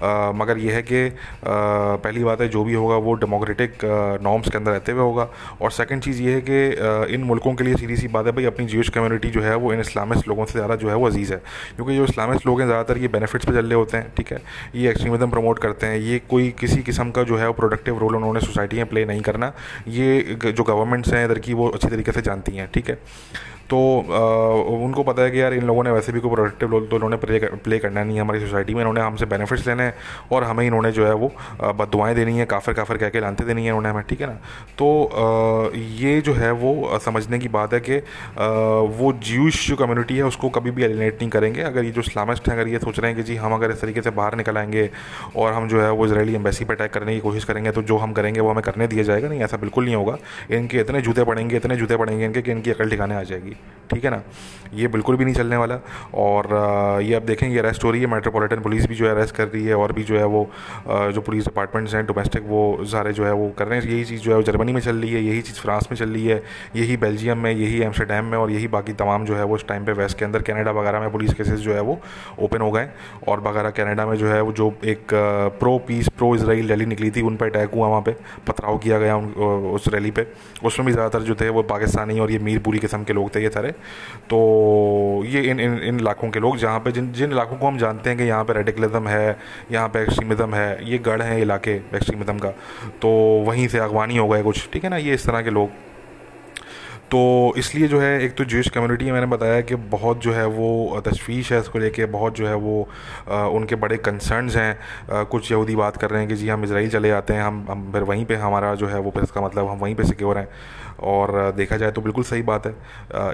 आ, 0.00 0.32
मगर 0.32 0.58
यह 0.58 0.74
है 0.74 0.82
कि 0.82 1.08
पहली 1.44 2.24
बात 2.24 2.40
है 2.40 2.48
जो 2.48 2.64
भी 2.64 2.74
होगा 2.74 2.96
वो 2.98 3.14
डेमोक्रेटिक 3.16 3.84
नॉर्म्स 4.22 4.50
के 4.50 4.58
अंदर 4.58 4.70
रहते 4.72 4.92
हुए 4.92 5.02
होगा। 5.02 5.28
और 5.60 5.70
सेकेंड 5.72 6.02
चीज़ 6.02 6.22
ये 6.22 6.34
है 6.34 6.40
कि 6.48 7.14
इन 7.14 7.24
मुल्कों 7.24 7.54
के 7.54 7.64
लिए 7.64 7.74
सीधी 7.76 7.96
सी 7.96 8.08
बात 8.10 8.26
है 8.26 8.32
भाई 8.32 8.44
अपनी 8.44 8.66
जीविश 8.66 8.88
कम्युनिटी 8.90 9.30
जो 9.30 9.42
है 9.42 9.54
वो 9.56 9.72
इन 9.72 9.80
इस्लामिस्ट 9.80 10.28
लोगों 10.28 10.44
से 10.44 10.52
ज़्यादा 10.52 10.76
जो 10.76 10.88
है 10.88 10.94
वो 10.96 11.06
अज़ीज़ 11.06 11.32
है। 11.32 11.40
क्योंकि 11.76 11.96
जो 11.96 12.04
इस्लामिस्ट 12.04 12.46
लोग 12.46 12.60
हैं 12.60 12.66
ज़्यादातर 12.66 12.98
ये 12.98 13.08
बेनिफिट्स 13.10 13.46
पर 13.46 13.54
चल 13.54 13.72
होते 13.72 13.96
हैं 13.96 14.12
ठीक 14.16 14.32
है? 14.32 14.40
ये 14.74 14.90
एक्सट्रीमिज़म 14.90 15.30
प्रमोट 15.30 15.58
करते 15.58 15.86
हैं। 15.86 15.98
ये 15.98 16.18
कोई 16.30 16.50
किसी 16.60 16.82
किस्म 16.82 17.10
का 17.10 17.22
जो 17.22 17.36
है 17.36 17.46
वो 17.46 17.52
प्रोडक्टिव 17.54 17.98
रोल 17.98 18.16
उन्होंने 18.16 18.40
सोसाइटी 18.40 18.76
में 18.76 18.86
प्ले 18.86 19.04
नहीं 19.04 19.20
करना। 19.22 19.52
ये 19.88 20.36
जो 20.42 20.64
गवर्नमेंट्स 20.64 21.12
हैं 21.14 21.24
इधर 21.24 21.38
की 21.38 21.54
वो 21.54 21.68
अच्छी 21.68 21.88
तरीके 21.88 22.12
से 22.12 22.22
जानती 22.22 22.38
हैं 22.48 22.70
ठीक 22.72 22.90
है? 22.90 22.98
तो 23.70 23.78
आ, 24.00 24.18
उनको 24.76 25.02
पता 25.02 25.22
है 25.22 25.30
कि 25.30 25.40
यार 25.40 25.54
इन 25.54 25.64
लोगों 25.64 25.82
ने 25.84 25.90
वैसे 25.90 26.12
भी 26.12 26.20
कोई 26.20 26.30
प्रोडक्टिव 26.30 26.70
रोल 26.70 26.86
तो 26.86 26.96
इन्होंने 26.96 27.16
प्ले 27.16 27.38
प्ले 27.64 27.78
करना 27.78 28.02
नहीं 28.04 28.16
है 28.16 28.22
हमारी 28.22 28.40
सोसाइटी 28.40 28.74
में। 28.74 28.80
इन्होंने 28.80 29.00
हमसे 29.00 29.26
बेनिफिट्स 29.26 29.66
लेने 29.66 29.82
हैं 29.82 29.94
और 30.32 30.44
हमें 30.44 30.64
इन्होंने 30.66 30.90
जो 30.92 31.06
है 31.06 31.14
वो 31.14 31.32
बदवाएँ 31.74 32.14
देनी 32.14 32.38
है 32.38 32.46
काफिर 32.46 32.74
काफिर 32.74 32.96
कह 32.96 33.08
के 33.08 33.20
लानते 33.20 33.44
देनी 33.44 33.62
है 33.62 33.68
इन्होंने 33.68 33.88
हमें 33.88 34.02
ठीक 34.08 34.20
है 34.20 34.26
ना? 34.26 34.38
तो 34.78 35.04
आ, 35.04 35.76
ये 35.76 36.20
जो 36.20 36.32
है 36.34 36.50
वो 36.52 36.98
समझने 37.00 37.38
की 37.38 37.48
बात 37.50 37.74
है 37.74 37.80
कि 37.80 37.98
वो 38.98 39.12
ज्यूश 39.24 39.66
जो 39.68 39.76
कम्युनिटी 39.76 40.16
है 40.16 40.24
उसको 40.24 40.48
कभी 40.50 40.70
भी 40.70 40.84
एलिनेट 40.84 41.20
नहीं 41.20 41.30
करेंगे। 41.30 41.62
अगर 41.62 41.84
ये 41.84 41.90
जो 41.90 42.00
इस्लामिस्ट 42.00 42.48
हैं 42.48 42.56
अगर 42.56 42.68
ये 42.68 42.78
सोच 42.78 42.98
रहे 43.00 43.10
हैं 43.10 43.16
कि 43.16 43.22
जी 43.22 43.36
हम 43.36 43.54
अगर 43.54 43.70
इस 43.70 43.80
तरीके 43.80 44.02
से 44.02 44.10
बाहर 44.12 44.36
निकल 44.36 44.58
आएँगे 44.58 44.88
और 45.36 45.52
हम 45.52 45.68
जो 45.68 45.82
है 45.82 45.90
वो 45.92 46.06
इसराइली 46.06 46.34
एम्बेसी 46.34 46.64
पर 46.64 46.74
अटैक 46.74 46.92
करने 46.92 47.14
की 47.14 47.20
कोशिश 47.20 47.44
करेंगे 47.44 47.70
तो 47.70 47.82
जो 47.82 47.96
हम 47.98 48.12
करेंगे 48.12 48.40
वो 48.40 48.50
हमें 48.50 48.62
करने 48.62 48.86
दिया 48.86 49.04
जाएगा? 49.04 49.28
नहीं 49.28 49.40
ऐसा 49.42 49.56
बिल्कुल 49.56 49.84
नहीं 49.84 49.94
होगा। 49.94 50.16
इनके 50.50 50.80
इतने 50.80 51.00
जूते 51.02 51.24
पड़ेंगे 51.24 51.56
इतने 51.56 51.76
जूते 51.76 51.96
पड़ेंगे 51.96 52.24
इनके 52.24 52.42
कि 52.42 52.50
इनकी 52.50 52.70
अकल 52.70 52.90
ठिकाने 52.90 53.14
आ 53.14 53.22
जाएगी। 53.24 53.56
ठीक 53.90 54.04
है 54.04 54.10
ना? 54.10 54.22
ये 54.74 54.88
बिल्कुल 54.88 55.16
भी 55.16 55.24
नहीं 55.24 55.34
चलने 55.34 55.56
वाला। 55.56 55.78
और 56.14 56.46
ये 57.02 57.14
अब 57.14 57.22
देखेंगे 57.26 57.58
अरेस्ट 57.58 57.84
हो 57.84 57.90
रही 57.90 58.00
है। 58.00 58.06
मेट्रोपॉलिटन 58.06 58.60
पुलिस 58.62 58.86
भी 58.88 58.94
जो 58.94 59.06
है 59.06 59.10
अरेस्ट 59.12 59.34
कर 59.34 59.48
रही 59.48 59.64
है। 59.64 59.74
और 59.74 59.92
भी 59.92 60.02
जो 60.04 60.18
है 60.18 60.24
वो 60.24 60.42
जो 60.86 61.20
पुलिस 61.20 61.44
डिपार्टमेंट्स 61.44 61.94
हैं 61.94 62.04
डोमेस्टिक 62.06 62.42
वो 62.48 62.60
सारे 62.90 63.12
जो 63.12 63.24
है 63.24 63.32
वो 63.32 63.48
कर 63.58 63.66
रहे 63.66 63.78
हैं। 63.78 63.88
यही 63.88 64.04
चीज़ 64.04 64.20
जो 64.22 64.30
है 64.30 64.36
वो 64.36 64.42
जर्मनी 64.42 64.72
में 64.72 64.80
चल 64.80 64.96
रही 64.96 65.12
है। 65.12 65.22
यही 65.22 65.40
चीज़ 65.42 65.60
फ्रांस 65.60 65.88
में 65.90 65.96
चल 65.98 66.08
रही 66.08 66.26
है। 66.26 66.42
यही 66.76 66.96
बेल्जियम 66.96 67.38
में, 67.38 67.50
यही 67.50 67.80
एम्स्टरडेम 67.82 68.24
में 68.24 68.36
और 68.38 68.50
यही 68.50 68.68
बाकी 68.68 68.92
तमाम 68.92 69.24
जो 69.24 69.36
है 69.36 69.44
वो 69.44 69.54
उस 69.54 69.66
टाइम 69.68 69.84
पर 69.86 69.92
वेस्ट 69.92 70.18
के 70.18 70.24
अंदर 70.24 70.42
कनाडा 70.42 70.70
वगैरह 70.70 71.00
में 71.00 71.10
पुलिस 71.12 71.34
केसेस 71.34 71.60
जो 71.60 71.74
है 71.74 71.80
वो 71.80 71.98
ओपन 72.40 72.60
हो 72.60 72.70
गए 72.70 72.88
और 73.28 73.40
वगैरह 73.40 73.70
कैनेडा 73.70 74.06
में 74.06 74.16
जो 74.16 74.28
है 74.28 74.40
वो 74.40 74.52
जो 74.52 74.72
एक 74.86 75.14
pro 75.60 75.76
peace 75.88 76.08
pro 76.18 76.34
Israel 76.36 76.68
rally 76.68 76.86
निकली 76.86 77.10
थी, 77.10 77.22
उन 77.22 77.36
पर 77.36 77.46
अटैक 77.46 77.74
हुआ 77.74 77.88
वहाँ 77.88 78.00
पर 78.02 78.16
पथराव 78.48 78.78
किया 78.78 78.98
गया 78.98 79.16
उन 79.16 79.26
उस 79.74 79.88
रैली 79.88 80.10
पर 80.10 80.32
उसमें 80.64 80.86
भी 80.86 80.92
ज़्यादातर 80.92 81.24
जो 81.24 81.34
थे 81.34 81.48
वो 81.48 81.62
पाकिस्तानी 81.70 82.20
और 82.20 82.30
ये 82.30 82.38
मीरपुरी 82.40 82.78
किस्म 82.78 83.04
के 83.04 83.12
लोग 83.12 83.34
थे। 83.34 83.42
ये 83.42 83.49
सारे 83.50 83.70
तो 84.30 84.38
ये 85.26 85.42
इन 85.42 85.60
इन 85.60 85.78
इन 85.80 86.00
इलाकों 86.00 86.30
के 86.30 86.40
लोग 86.40 86.56
जहाँ 86.58 86.80
पे 86.80 86.92
जिन 86.92 87.12
जिन 87.12 87.32
इलाकों 87.32 87.56
को 87.56 87.66
हम 87.66 87.78
जानते 87.78 88.10
हैं 88.10 88.18
कि 88.18 88.24
यहाँ 88.24 88.44
पे 88.44 88.52
रेडिकलिज्म 88.52 89.08
है 89.08 89.36
यहाँ 89.72 89.88
पे 89.88 90.02
एक्सट्रीमिज़म 90.02 90.54
है 90.54 90.90
ये 90.90 90.98
गढ़ 91.00 91.22
हैं 91.22 91.38
इलाके 91.40 91.76
एक्सट्रीमिज़म 91.76 92.38
का। 92.38 92.50
तो 93.02 93.10
वहीं 93.46 93.68
से 93.68 93.78
अगवानी 93.80 94.16
हो 94.16 94.28
गए 94.28 94.42
कुछ 94.42 94.68
ठीक 94.72 94.84
है 94.84 94.90
ना 94.90 94.96
ये 94.98 95.14
इस 95.14 95.26
तरह 95.26 95.42
के 95.42 95.50
लोग। 95.50 95.68
तो 97.10 97.20
इसलिए 97.58 97.86
जो 97.88 98.00
है 98.00 98.10
एक 98.24 98.36
तो 98.36 98.44
जूश 98.44 98.68
कम्युनिटी 98.70 99.06
है 99.06 99.12
मैंने 99.12 99.26
बताया 99.26 99.60
कि 99.60 99.74
बहुत 99.92 100.20
जो 100.22 100.32
है 100.32 100.44
वो 100.48 101.00
तशवीश 101.06 101.50
है 101.52 101.58
इसको 101.60 101.78
लेके 101.78 102.04
बहुत 102.06 102.36
जो 102.36 102.46
है 102.46 102.54
वो 102.56 102.88
आ, 103.28 103.46
उनके 103.46 103.74
बड़े 103.76 103.96
कंसर्न्स 103.98 104.56
हैं। 104.56 105.24
कुछ 105.26 105.50
यहूदी 105.52 105.76
बात 105.76 105.96
कर 105.96 106.10
रहे 106.10 106.20
हैं 106.20 106.28
कि 106.28 106.36
जी 106.36 106.48
हम 106.48 106.64
इसराइल 106.64 106.90
चले 106.90 107.08
जाते 107.08 107.34
हैं 107.34 107.42
हम 107.42 107.64
हम 107.70 107.90
फिर 107.92 108.02
वहीं 108.02 108.24
पे 108.24 108.36
हमारा 108.36 108.74
जो 108.74 108.86
है 108.88 108.98
वो 108.98 109.10
फिर 109.10 109.22
इसका 109.22 109.40
मतलब 109.40 109.68
हम 109.68 109.78
वहीं 109.78 109.94
पे 109.94 110.04
सिक्योर 110.04 110.38
हैं। 110.38 110.48
और 111.02 111.52
देखा 111.56 111.76
जाए 111.76 111.90
तो 111.90 112.00
बिल्कुल 112.00 112.24
सही 112.24 112.42
बात 112.42 112.66
है। 112.66 112.72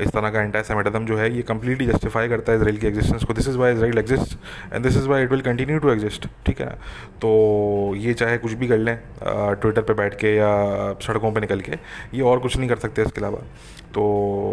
इस 0.02 0.10
तरह 0.10 0.30
का 0.30 0.42
एंटी 0.42 0.62
सेमेटम 0.64 1.06
जो 1.06 1.16
है, 1.16 1.30
ये 1.36 1.42
कम्प्लीटली 1.44 1.86
जस्टिफाई 1.86 2.28
करता 2.28 2.52
है 2.52 2.58
इसराइल 2.58 2.76
की 2.78 2.86
एग्जिस्टेंस 2.86 3.24
को। 3.24 3.34
This 3.34 3.48
is 3.48 3.58
why 3.58 3.74
Israel 3.74 3.98
exist 3.98 4.36
and 4.72 4.82
this 4.84 4.96
is 4.96 5.08
why 5.08 5.22
it 5.22 5.30
will 5.30 5.40
continue 5.42 5.78
to 5.78 5.90
exist 5.90 6.26
ठीक 6.46 6.60
है? 6.60 6.70
तो 7.20 7.94
ये 7.96 8.14
चाहे 8.14 8.38
कुछ 8.38 8.52
भी 8.52 8.68
कर 8.68 8.78
लें 8.78 8.98
ट्विटर 9.22 9.82
पर 9.82 9.94
बैठ 9.94 10.14
के 10.20 10.34
या 10.36 10.52
सड़कों 11.02 11.32
पर 11.32 11.40
निकल 11.40 11.60
के, 11.60 11.72
ये 12.14 12.22
और 12.22 12.38
कुछ 12.38 12.56
नहीं 12.56 12.68
कर 12.68 12.76
सकते 12.78 13.02
इसके 13.02 13.20
अलावा। 13.20 13.42
तो 13.96 14.02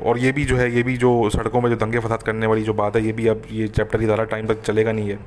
और 0.05 0.17
ये 0.19 0.31
भी 0.31 0.45
जो 0.45 0.57
है, 0.57 0.71
ये 0.75 0.83
भी 0.83 0.95
जो 0.97 1.29
सड़कों 1.29 1.61
में 1.61 1.69
जो 1.69 1.75
दंगे 1.75 1.99
फसाद 1.99 2.23
करने 2.23 2.47
वाली 2.47 2.63
जो 2.63 2.73
बात 2.73 2.95
है, 2.95 3.05
ये 3.05 3.11
भी 3.11 3.27
अब 3.27 3.41
ये 3.51 3.67
चैप्टर 3.69 3.99
ही 3.99 4.05
ज़्यादा 4.05 4.23
टाइम 4.25 4.47
तक 4.47 4.61
चलेगा 4.61 4.91
नहीं 4.91 5.09
है। 5.09 5.17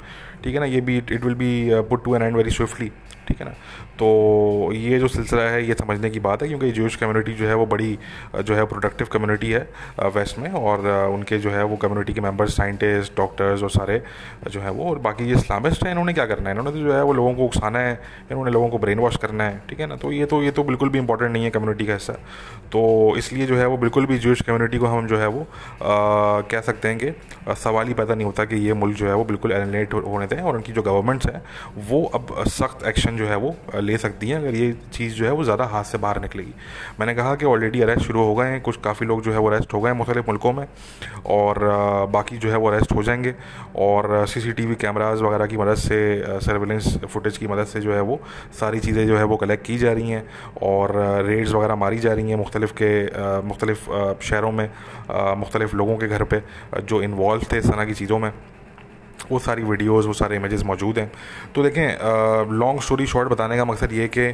ठीक 0.44 0.54
है 0.54 0.60
ना? 0.60 0.66
ये 0.66 0.80
भी 0.80 0.96
it 0.98 1.24
will 1.24 1.34
be 1.34 1.68
put 1.90 2.04
to 2.04 2.14
an 2.16 2.22
end 2.22 2.36
very 2.36 2.50
swiftly 2.50 2.90
ठीक 3.28 3.40
है 3.40 3.46
ना? 3.46 3.52
तो 3.98 4.08
ये 4.72 4.98
जो 4.98 5.08
सिलसिला 5.08 5.42
है, 5.42 5.62
ये 5.68 5.74
समझने 5.74 6.08
की 6.10 6.20
बात 6.20 6.42
है, 6.42 6.48
क्योंकि 6.48 6.70
जूश 6.72 6.96
कम्युनिटी 6.96 7.32
जो 7.32 7.46
है, 7.46 7.54
वो 7.54 7.64
बड़ी 7.66 7.98
जो 8.38 8.54
है 8.54 8.64
प्रोडक्टिव 8.64 9.06
कम्युनिटी 9.12 9.50
है 9.50 10.08
वेस्ट 10.14 10.38
में, 10.38 10.50
और 10.50 10.86
उनके 11.14 11.38
जो 11.38 11.50
है, 11.50 11.62
वो 11.64 11.76
कम्युनिटी 11.76 12.12
के 12.12 12.20
मेंबर्स 12.20 12.56
साइंटिस्ट 12.56 13.16
डॉक्टर्स 13.16 13.62
और 13.62 13.70
सारे 13.70 14.00
जो 14.50 14.60
है 14.60 14.70
वो, 14.70 14.90
और 14.90 14.98
बाकी 14.98 15.24
ये 15.24 15.34
इस्लामिस्ट 15.34 15.84
हैं, 15.84 15.90
इन्होंने 15.90 16.12
क्या 16.12 16.26
करना 16.26 16.50
है? 16.50 16.56
इन्होंने 16.56 16.78
तो 16.78 16.84
जो 16.84 16.92
है, 16.94 17.02
वो 17.02 17.12
लोगों 17.12 17.34
को 17.34 17.44
उकसाना 17.44 17.78
है, 17.78 18.00
इन्होंने 18.30 18.50
लोगों 18.50 18.68
को 18.68 18.78
ब्रेन 18.78 18.98
वॉश 18.98 19.16
करना 19.16 19.44
है। 19.44 19.60
ठीक 19.70 19.80
है 19.80 19.86
ना? 19.86 19.96
तो 19.96 20.12
ये 20.12 20.26
तो 20.26 20.42
ये 20.42 20.50
तो 20.50 20.64
बिल्कुल 20.64 20.88
भी 20.88 20.98
इंपॉर्टेंट 20.98 21.32
नहीं 21.32 21.44
है 21.44 21.50
कम्युनिटी 21.50 21.86
का 21.86 21.92
हिस्सा। 21.92 22.12
तो 22.72 23.14
इसलिए 23.16 23.46
जो 23.46 23.56
है, 23.56 23.66
वो 23.66 23.76
बिल्कुल 23.76 24.05
बिल्कुल 24.06 24.16
भी 24.16 24.18
जूश 24.18 24.40
कम्युनिटी 24.42 24.78
को 24.78 24.86
हम 24.86 25.06
जो 25.06 25.18
है 25.18 25.26
वो 25.26 25.40
आ, 25.40 26.40
कह 26.50 26.60
सकते 26.60 26.88
हैं 26.88 26.98
कि 26.98 27.54
सवाल 27.54 27.86
ही 27.86 27.94
पैदा 27.94 28.14
नहीं 28.14 28.26
होता 28.26 28.44
कि 28.44 28.56
ये 28.56 28.72
मुल्क 28.74 28.96
जो 28.96 29.06
है 29.06 29.14
वो 29.14 29.24
बिल्कुल 29.24 29.52
एलिनेट 29.52 29.94
होने 29.94 30.26
दें 30.26 30.40
और 30.40 30.56
उनकी 30.56 30.72
जो 30.72 30.82
गवर्नमेंट्स 30.82 31.26
हैं 31.26 31.42
वो 31.88 32.04
अब 32.14 32.34
सख्त 32.48 32.86
एक्शन 32.86 33.16
जो 33.16 33.26
है 33.26 33.36
वो 33.36 33.54
ले 33.80 33.96
सकती 33.98 34.28
हैं। 34.28 34.38
अगर 34.38 34.54
ये 34.54 34.72
चीज़ 34.92 35.14
जो 35.14 35.24
है 35.24 35.30
वो 35.32 35.44
ज़्यादा 35.44 35.64
हाथ 35.64 35.84
से 35.84 35.98
बाहर 35.98 36.20
निकलेगी। 36.20 36.54
मैंने 37.00 37.14
कहा 37.14 37.34
कि 37.34 37.46
ऑलरेडी 37.46 37.80
अरेस्ट 37.82 38.06
शुरू 38.06 38.24
हो 38.24 38.34
गए 38.34 38.50
हैं 38.50 38.60
कुछ 38.60 38.76
काफ़ी 38.84 39.06
लोग 39.06 39.22
जो 39.22 39.32
है 39.32 39.38
वो 39.38 39.50
अरेस्ट 39.50 39.74
हो 39.74 39.80
गए 39.80 39.90
हैं 39.90 39.96
मुख्तलिफ़ 39.98 40.26
मुल्कों 40.28 40.52
में 40.52 40.66
और 41.26 41.58
बाकी 42.12 42.36
जो 42.38 42.50
है 42.50 42.56
वो 42.56 42.68
अरेस्ट 42.70 42.92
हो 42.92 43.02
जाएँगे 43.02 43.34
और 43.76 44.26
C 44.26 44.40
C 44.40 44.52
T 44.52 44.66
V 44.66 44.74
cameras 44.76 45.22
वगैरह 45.22 45.46
की 45.46 45.56
मदद 45.56 45.76
से 45.78 46.00
सर्वेलेंस 46.40 46.98
फुटेज 47.12 47.38
की 47.38 47.46
मदद 47.46 47.66
से 47.66 47.80
जो 47.80 47.94
है 47.94 48.00
वो 48.02 48.20
सारी 48.60 48.80
चीज़ें 48.80 49.06
जो 49.06 49.16
है 49.18 49.24
वो 49.24 49.36
कलेक्ट 49.36 49.66
की 49.66 49.78
जा 49.78 49.92
रही 49.92 50.10
हैं 50.10 50.24
और 50.62 50.94
रेड्स 51.26 51.52
वगैरह 51.52 51.74
मारी 51.76 51.98
जा 51.98 52.12
रही 52.12 52.30
हैं 52.30 52.36
मुख्तलिफ़ 52.36 52.72
के 52.72 52.92
मुख्तलिफ़ 53.48 53.88
शहरों 54.22 54.52
में 54.52 54.68
मुख्तलिफ़ 55.38 55.76
लोगों 55.76 55.96
के 55.96 56.08
घर 56.08 56.24
पे 56.24 56.42
जो 56.82 57.02
इन्वॉल्व 57.02 57.46
थे 57.52 57.58
इस 57.58 57.66
तरह 57.66 57.84
की 57.84 57.94
चीज़ों 57.94 58.18
में 58.18 58.32
वो 59.30 59.38
सारी 59.38 59.62
वीडियोस 59.62 60.06
वो 60.06 60.12
सारे 60.12 60.36
इमेजेस 60.36 60.62
मौजूद 60.64 60.98
हैं। 60.98 61.10
तो 61.54 61.62
देखें 61.62 62.52
लॉन्ग 62.52 62.80
स्टोरी 62.80 63.06
शॉर्ट 63.06 63.28
बताने 63.28 63.56
का 63.56 63.64
मकसद 63.64 63.92
ये 63.92 64.06
कि 64.08 64.28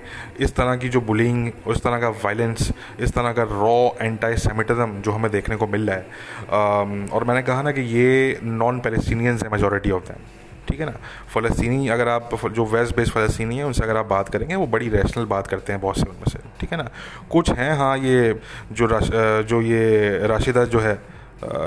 इस 0.44 0.54
तरह 0.56 0.76
की 0.76 0.88
जो 0.88 1.00
बुलिंग 1.00 1.46
इस 1.48 1.82
तरह 1.84 1.98
का 2.00 2.08
वायलेंस 2.24 2.72
इस 3.00 3.12
तरह 3.14 3.32
का 3.32 3.42
रॉ 3.52 3.78
एंटी 4.02 4.36
सेमिटिज़म 4.38 5.00
जो 5.00 5.12
हमें 5.12 5.30
देखने 5.32 5.56
को 5.56 5.66
मिल 5.66 5.88
रहा 5.90 5.96
है 5.96 6.06
आ, 6.50 7.14
और 7.14 7.24
मैंने 7.24 7.42
कहा 7.42 7.62
ना 7.62 7.72
कि 7.72 7.80
ये 7.96 8.38
नॉन 8.44 8.80
पैलेस्टीनियंस 8.80 9.42
है 9.44 9.52
मेजोरिटी 9.52 9.90
ऑफ़ 9.90 10.08
दैम 10.08 10.41
ठीक 10.68 10.80
है 10.80 10.86
ना? 10.86 10.92
फ़लस्तीनी 11.34 11.88
अगर 11.88 12.08
आप 12.08 12.30
जो 12.52 12.64
वेस्ट 12.64 12.96
बेस्ड 12.96 13.12
फ़लस्तीनी 13.12 13.58
है 13.58 13.64
उनसे 13.64 13.84
अगर 13.84 13.96
आप 13.96 14.06
बात 14.06 14.28
करेंगे 14.28 14.54
वो 14.54 14.66
बड़ी 14.66 14.88
रैशनल 14.88 15.24
बात 15.24 15.46
करते 15.46 15.72
हैं 15.72 15.80
बहुत 15.80 15.96
से 15.96 16.02
उनमें 16.02 16.30
से 16.32 16.38
ठीक 16.60 16.72
है 16.72 16.78
ना? 16.78 16.88
कुछ 17.30 17.50
हैं 17.50 17.72
हाँ 17.76 17.96
ये 17.98 18.40
जो 18.72 18.86
राश, 18.86 19.10
जो 19.48 19.60
ये 19.62 20.26
राशिदा 20.26 20.64
जो 20.64 20.80
है 20.80 21.11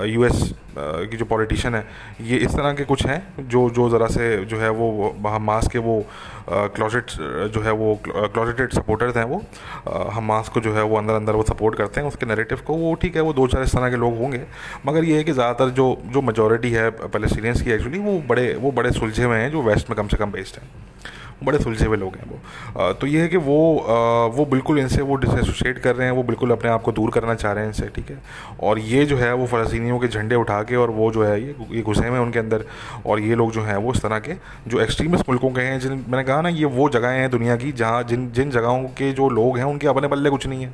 यूएस 0.08 0.53
की 0.77 1.17
जो 1.17 1.25
पॉलिटिशियन 1.25 1.75
है, 1.75 1.86
ये 2.22 2.38
इस 2.38 2.51
तरह 2.51 2.74
के 2.74 2.84
कुछ 2.86 3.05
हैं 3.05 3.48
जो 3.50 3.70
जो 3.70 3.89
ज़रा 3.89 4.08
से 4.08 4.25
जो 4.46 4.58
है 4.60 4.70
वो 4.72 5.15
हमास 5.25 5.67
के 5.67 5.79
वो 5.79 5.96
क्लोजेट 6.50 7.12
जो 7.53 7.62
है 7.62 7.72
वो 7.74 7.98
क्लोजेटेड 8.05 8.74
सपोर्टर्स 8.74 9.17
हैं 9.17 9.24
वो 9.25 9.41
हमास 10.13 10.50
को 10.50 10.62
जो 10.62 10.74
है 10.74 10.84
वो 10.84 10.98
अंदर 10.98 11.13
अंदर 11.15 11.36
वो 11.36 11.44
सपोर्ट 11.44 11.77
करते 11.77 12.01
हैं, 12.01 12.08
उसके 12.08 12.25
नैरेटिव 12.25 12.62
को, 12.67 12.74
वो 12.75 12.94
ठीक 12.96 13.15
है, 13.15 13.22
वो 13.22 13.34
दो 13.34 13.48
चार 13.48 13.63
इस 13.63 13.75
तरह 13.75 13.89
के 13.89 13.96
लोग 13.98 14.17
होंगे, 14.17 14.41
मगर 14.86 15.03
ये 15.03 15.17
है 15.17 15.24
कि 15.24 15.32
ज़्यादातर 15.34 15.70
जो 15.72 15.88
जो 16.13 16.22
मेजोरिटी 16.22 16.72
है 16.72 16.89
पैलेस्टीनियंस 16.91 17.62
की 17.62 17.72
एक्चुअली 17.72 18.00
वो 18.00 18.20
बड़े 18.29 18.53
वो 18.55 18.72
बड़े 18.72 18.91
सुलझे 18.91 19.24
हुए 19.24 19.38
हैं, 19.38 19.51
जो 19.51 19.62
वेस्ट 19.63 19.89
में 19.89 19.98
कम 19.98 20.08
से 20.08 20.17
कम 20.17 20.32
बेस्ड 20.32 20.62
हैं। 20.62 20.70
बड़े 21.44 21.58
सुलझे 21.60 21.86
हुए 21.86 21.98
लोग 21.98 22.15
हैं 22.15 22.25
वो। 22.30 22.92
तो 22.94 23.08
ये 23.08 23.22
है 23.22 23.27
कि 23.27 23.38
वो 23.38 23.58
वो 24.36 24.46
बिल्कुल 24.46 24.80
इनसे 24.80 25.01
वो 25.01 25.15
डिसोसिएट 25.15 25.80
कर 25.80 25.96
रहे 25.96 26.08
हैं, 26.08 26.13
वो 26.13 26.24
बिल्कुल 26.24 26.51
अपने 26.51 26.70
आप 26.72 26.82
को 26.82 26.92
दूर 26.92 27.12
करना 27.12 27.36
चाह 27.36 27.51
रहे 27.51 27.63
हैं 27.63 27.72
इनसे, 27.72 27.88
ठीक 27.96 28.10
है? 28.10 28.18
और 28.63 28.80
ये 28.80 29.06
जो 29.06 29.18
है 29.18 29.34
वो 29.34 29.46
फ़लस्तीनियों 29.48 30.00
के 30.00 30.08
झंडे 30.08 30.36
उठा 30.36 30.62
के 30.63 30.75
और 30.75 30.89
वो 30.92 31.12
जो 31.12 31.24
है 31.24 31.42
ये 31.42 31.56
ये 31.72 31.82
घुसे 31.82 32.08
हुए 32.08 32.20
उनके 32.20 32.39
अंदर 32.39 32.65
और 33.06 33.20
ये 33.20 33.36
लोग 33.36 33.51
जो 33.51 33.62
हैं 33.62 33.75
वो 33.77 33.94
इस 33.94 34.01
तरह 34.01 34.20
के 34.20 34.34
जो 34.68 34.80
एक्सट्रीमिस्ट 34.82 35.30
मुल्कों 35.30 35.51
के 35.51 35.62
हैं, 35.62 35.80
जिन, 35.80 36.06
मैंने 36.10 36.24
कहा 36.24 36.42
ना 36.42 36.50
ये 36.50 36.65
वो 36.65 36.89
जगहें 36.89 37.20
हैं 37.20 37.30
दुनिया 37.32 37.56
की 37.58 37.72
जहाँ 37.74 38.04
जिन 38.06 38.32
जिन 38.32 38.51
जगहों 38.51 38.84
के 38.98 39.12
जो 39.13 39.30
लोग 39.32 39.58
हैं 39.58 39.65
उनके 39.65 39.88
अपने 39.88 40.08
बल्ले 40.08 40.30
कुछ 40.30 40.48
नहीं 40.48 40.63
है। 40.63 40.74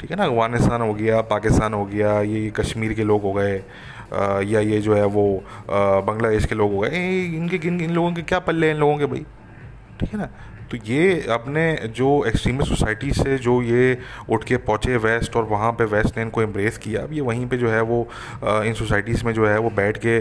ठीक 0.00 0.10
है 0.10 0.16
ना? 0.16 0.24
अफ़गानिस्तान 0.24 0.82
हो 0.82 0.92
गया, 0.94 1.20
पाकिस्तान 1.28 1.74
हो 1.74 1.84
गया, 1.86 2.20
ये 2.22 2.50
कश्मीर 2.56 2.92
के 2.92 3.04
लोग 3.04 3.22
हो 3.22 3.32
गए 3.32 3.54
या 4.46 4.60
ये 4.62 4.80
जो 4.80 4.94
है 4.94 5.04
वो 5.06 5.42
बांग्लादेश 5.68 6.44
के 6.46 6.54
लोग 6.54 6.72
हो 6.72 6.78
गए 6.80 6.98
इनके, 7.24 7.56
इन 7.68 7.80
इन 7.80 7.90
लोगों 7.90 8.12
के 8.12 8.22
क्या 8.22 8.38
पल्ले 8.40 8.66
हैं 8.66 8.74
इन 8.74 8.80
लोगों 8.80 8.98
के 8.98 9.06
भाई? 9.06 9.24
ठीक 10.00 10.12
है 10.12 10.18
ना? 10.18 10.28
तो 10.70 10.76
ये 10.84 11.26
अपने 11.30 11.62
जो 11.96 12.08
एक्सट्रीमिस्ट 12.26 12.68
सोसाइटी 12.68 13.10
से 13.12 13.36
जो 13.38 13.60
ये 13.62 13.98
उठ 14.30 14.44
के 14.44 14.56
पहुँचे 14.66 14.96
वेस्ट 14.96 15.36
और 15.36 15.44
वहाँ 15.44 15.70
पे 15.72 15.84
वेस्ट 15.84 16.16
ने 16.16 16.22
इनको 16.22 16.42
एम्ब्रेस 16.42 16.78
किया, 16.78 17.02
अब 17.02 17.12
ये 17.12 17.20
वहीं 17.20 17.46
पे 17.46 17.56
जो 17.56 17.68
है 17.70 17.80
वो 17.82 18.00
इन 18.42 18.74
सोसाइटीज़ 18.74 19.24
में 19.26 19.32
जो 19.34 19.46
है 19.46 19.58
वो 19.58 19.70
बैठ 19.70 19.98
के 20.06 20.18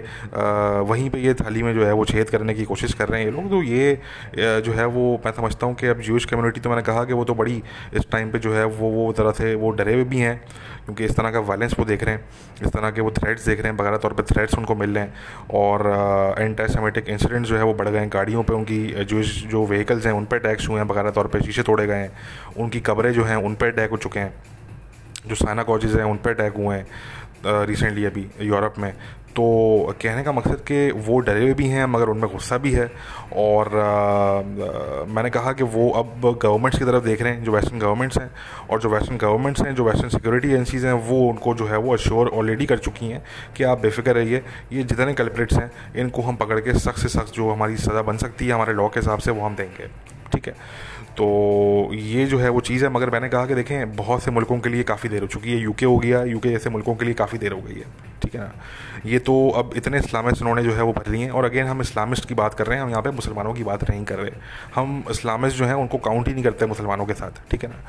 वहीं 0.90 1.10
पे 1.10 1.20
ये 1.20 1.34
थाली 1.34 1.64
में 1.64 1.74
जो 1.74 1.86
है 1.86 1.94
वो 1.94 2.06
छेद 2.06 2.30
करने 2.30 2.54
की 2.54 2.64
कोशिश 2.66 2.94
कर 2.94 3.10
रहे 3.10 3.22
हैं 3.22 3.28
ये 3.28 3.36
लोग। 3.36 3.50
तो 3.50 3.62
ये 3.64 4.62
जो 4.62 4.74
है 4.74 4.86
वो 4.88 5.12
मैं 5.26 5.32
समझता 5.32 5.68
हूँ 5.68 5.76
कि 5.76 5.88
अब 5.88 6.02
जूश 6.02 6.26
कम्युनिटी 6.26 6.62
तो 6.62 6.70
मैंने 6.70 6.82
कहा 6.84 7.04
कि 7.06 7.14
वो 7.14 7.24
तो 7.26 7.34
बड़ी 7.34 7.62
इस 7.94 8.10
टाइम 8.12 8.32
पर 8.32 8.40
जो 8.40 8.54
है 8.54 8.66
वो 8.66 8.90
वो 8.92 9.12
तरह 9.14 9.32
से 9.32 9.54
वो 9.56 9.72
डरे 9.72 9.94
हुए 9.94 10.04
भी 10.04 10.20
हैं। 10.20 10.42
क्योंकि 10.86 11.06
इस 11.06 11.16
तरह 11.16 11.32
का 11.32 11.40
वायलेंस 11.42 11.74
वो 11.80 11.86
देख 11.86 12.04
रहे 12.04 12.16
हैं, 12.16 12.24
इस 12.62 12.68
तरह 12.68 12.92
के 12.92 13.02
वो 13.02 13.12
थ्रेड्स 13.12 13.46
देख 13.46 13.60
रहे 13.60 13.68
हैं, 13.68 13.78
बगैर 13.78 13.98
तौर 13.98 14.14
पर 14.14 14.24
थ्रेड्स 14.26 14.58
उनको 14.58 14.76
मिल 14.76 14.96
रहे 14.96 15.04
हैं 15.04 15.14
और 15.54 16.36
एंटाइसमेटिक 16.40 17.10
इंसिडेंट्स 17.10 17.50
जो 17.50 17.58
है 17.58 17.64
वो 17.64 17.74
बढ़ 17.74 17.90
गए 17.90 18.00
हैं, 18.00 18.10
गाड़ियों 18.14 18.44
पर 18.44 18.54
उनकी 18.54 19.06
जो 19.06 19.22
जो 19.24 19.66
व्हीकल्स 19.66 20.06
हैं 20.06 20.14
उन 20.14 20.26
पर 20.26 20.40
अटैक्स 20.40 20.70
हुए 20.70 20.78
हैं, 20.78 20.88
बगैर 20.88 21.10
तौर 21.12 21.28
पर 21.28 21.42
शीशे 21.42 21.64
तोड़े 21.64 21.88
गए 21.88 21.96
हैं, 21.96 22.12
उनकी 22.58 22.80
कब्रें 22.82 23.12
जो 23.14 23.24
हैं 23.24 23.36
उन 23.38 23.56
पर 23.56 23.68
अटैक 23.68 23.92
हो 23.92 23.98
चुके 23.98 24.20
हैं, 24.20 24.34
जो 25.28 25.36
साइना 25.36 25.64
कॉजेज़ 25.64 25.98
हैं 25.98 26.06
उन 26.06 26.18
पर 26.18 26.32
अटैक 26.32 26.54
हुए 26.58 26.76
हैं 26.76 27.66
रिसेंटली 27.66 28.06
अभी, 28.06 28.26
यूरोप 28.42 28.76
में। 28.78 28.94
तो 29.36 29.96
कहने 30.02 30.24
का 30.24 30.32
मकसद 30.32 30.60
कि 30.68 30.92
वो 31.08 31.20
डरे 31.20 31.42
हुए 31.42 31.54
भी 31.54 31.68
हैं 31.68 31.86
मगर 31.86 32.10
उनमें 32.10 32.32
गुस्सा 32.32 32.58
भी 32.58 32.72
है। 32.72 32.86
और 33.38 33.68
आ, 33.68 33.82
आ, 33.82 35.14
मैंने 35.16 35.30
कहा 35.30 35.52
कि 35.54 35.64
वो 35.64 35.90
अब 35.92 36.40
गवर्नमेंट्स 36.44 36.80
की 36.80 36.86
तरफ़ 36.86 37.04
देख 37.04 37.22
रहे 37.22 37.34
हैं 37.34 37.44
जो 37.44 37.52
वेस्टर्न 37.52 37.80
गवर्नमेंट्स 37.80 38.18
हैं। 38.18 38.30
और 38.70 38.80
जो 38.80 38.90
वेस्टर्न 38.90 39.18
गवर्नमेंट्स 39.18 39.62
हैं 39.62 39.76
जो 39.76 39.84
वेस्टर्न 39.84 40.10
सिक्योरिटी 40.10 40.48
एजेंसीज़ 40.48 40.88
हैं 40.88 40.94
वो 41.10 41.20
उनको 41.30 41.56
जो 41.56 41.66
है 41.66 41.78
वो 41.78 41.94
अश्योर 41.94 42.30
ऑलरेडी 42.30 42.66
कर 42.66 42.78
चुकी 42.78 43.08
हैं 43.08 43.24
कि 43.58 43.64
आप 43.64 43.82
बेफिक्र 43.82 44.14
रहिए। 44.14 44.42
ये 44.72 44.84
जितने 44.84 45.14
कल्परेट्स 45.14 45.58
हैं 45.58 45.72
इनको 45.96 46.22
हम 46.22 46.36
पकड़ 46.36 46.60
के 46.60 46.80
सख्त 46.80 47.00
से 47.00 47.10
सख्त 47.10 47.34
जो 47.34 47.52
हमारी 47.52 47.78
सज़ा 47.78 48.02
बन 48.02 48.18
सकती 48.18 48.48
है 48.48 48.54
हमारे 48.54 48.74
लॉ 48.74 48.88
के 48.88 49.00
हिसाब 49.00 49.20
से 49.20 49.32
वो 49.32 49.46
हम 49.46 49.56
देंगे। 49.56 50.15
ठीक 50.36 50.48
है। 50.48 50.54
तो 51.18 51.26
ये 51.94 52.26
जो 52.26 52.38
है 52.38 52.50
वो 52.50 52.62
चीज़ 52.62 52.84
है, 52.86 52.90
मगर 52.92 53.10
मैंने 53.10 53.28
कहा 53.30 53.46
कि 53.46 53.56
देखें, 53.56 53.96
बहुत 53.96 54.24
से 54.24 54.32
मुल्कों 54.32 54.60
के 54.60 54.70
लिए 54.70 54.84
काफ़ी 54.84 55.10
देर 55.10 55.22
हो 55.22 55.28
चुकी 55.28 55.52
है 55.52 55.60
यूके 55.60 55.86
हो 55.86 55.98
गया 55.98 56.24
यूके 56.24 56.50
जैसे 56.50 56.70
मुल्कों 56.70 56.96
के 56.96 57.06
लिए 57.06 57.14
काफ़ी 57.14 57.38
देर 57.38 57.52
हो 57.52 57.62
गई 57.62 57.74
है, 57.74 57.86
ठीक 58.22 58.36
है 58.36 58.42
ना। 58.42 58.52
ये 59.06 59.20
तो 59.20 59.34
अब 59.50 59.72
इतने 59.76 59.98
इस्लामिस्ट 59.98 60.42
उन्होंने 60.42 60.64
जो 60.64 60.74
है 60.74 60.84
वो 60.84 60.94
भर 60.94 61.10
लिए 61.12 61.24
हैं, 61.24 61.32
और 61.32 61.46
अगेन 61.46 61.68
हम 61.68 61.82
इस्लामिस्ट 61.82 62.28
की 62.28 62.34
बात 62.34 62.54
कर 62.54 62.68
रहे 62.68 62.78
हैं, 62.78 62.84
हम 62.84 62.90
यहाँ 62.90 63.02
पे 63.02 63.12
मुसलमानों 63.12 63.54
की 63.54 63.64
बात 63.64 63.90
नहीं 63.90 64.04
कर 64.06 64.20
रहे। 64.20 64.32
हम 64.76 65.04
इस्लामिस्ट 65.12 65.58
जो 65.58 65.66
हैं, 65.66 65.74
उनको 65.74 65.98
काउंट 65.98 66.28
ही 66.28 66.34
नहीं 66.34 66.44
करते 66.44 66.66
मुसलमानों 66.66 67.06
के 67.06 67.14
साथ, 67.14 67.42
ठीक 67.52 67.64
है 67.64 67.70
ना। 67.70 67.82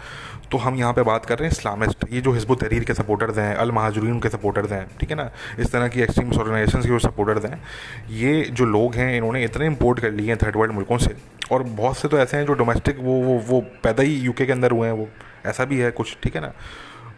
तो 0.50 0.58
हम 0.58 0.76
यहाँ 0.76 0.92
पे 0.92 1.02
बात 1.02 1.24
कर 1.26 1.38
रहे 1.38 1.48
हैं 1.48 1.56
इस्लामिस्ट, 1.56 2.04
ये 2.12 2.20
जो 2.20 2.32
हिजब 2.32 2.54
तहरीर 2.54 2.84
के 2.84 2.94
सपोर्टर्स 2.94 3.38
हैं, 3.38 3.54
अल 3.54 3.72
महाजरीन 3.72 4.20
के 4.20 4.28
सपोर्टर्स 4.28 4.72
हैं, 4.72 4.86
ठीक 5.00 5.10
है 5.10 5.16
ना। 5.16 5.30
इस 5.58 5.72
तरह 5.72 5.88
की 5.88 6.00
एक्सट्रीम्स 6.00 6.38
ऑर्गेनाइजेशन 6.38 6.82
के 6.82 6.88
जो 6.88 6.98
सपोर्टर्स 6.98 7.44
हैं, 7.44 7.60
ये 8.16 8.42
जो 8.52 8.64
लोग 8.64 8.94
हैं, 8.94 9.16
इन्होंने 9.16 9.44
इतने 9.44 9.66
इम्पोर्ट 9.66 10.00
कर 10.00 10.12
लिए 10.12 10.28
हैं 10.28 10.36
थर्ड 10.36 10.56
वर्ल्ड 10.56 10.72
मुल्कों 10.72 10.98
से 10.98 11.16
और 11.52 11.62
बहुत 11.62 11.96
से 11.98 12.08
तो 12.08 12.18
ऐसे 12.18 12.36
हैं 12.36 12.46
जो 12.46 12.52
डोमेस्टिक 12.54 12.98
वो 13.00 13.20
वो 13.22 13.38
वो 13.48 13.60
पैदा 13.84 14.02
ही 14.02 14.14
यूके 14.16 14.46
के 14.46 14.52
अंदर 14.52 14.70
हुए 14.70 14.88
हैं, 14.88 14.94
वो 14.94 15.08
ऐसा 15.46 15.64
भी 15.64 15.78
है 15.78 15.90
कुछ, 15.90 16.16
ठीक 16.22 16.34
है 16.34 16.40
ना? 16.40 16.52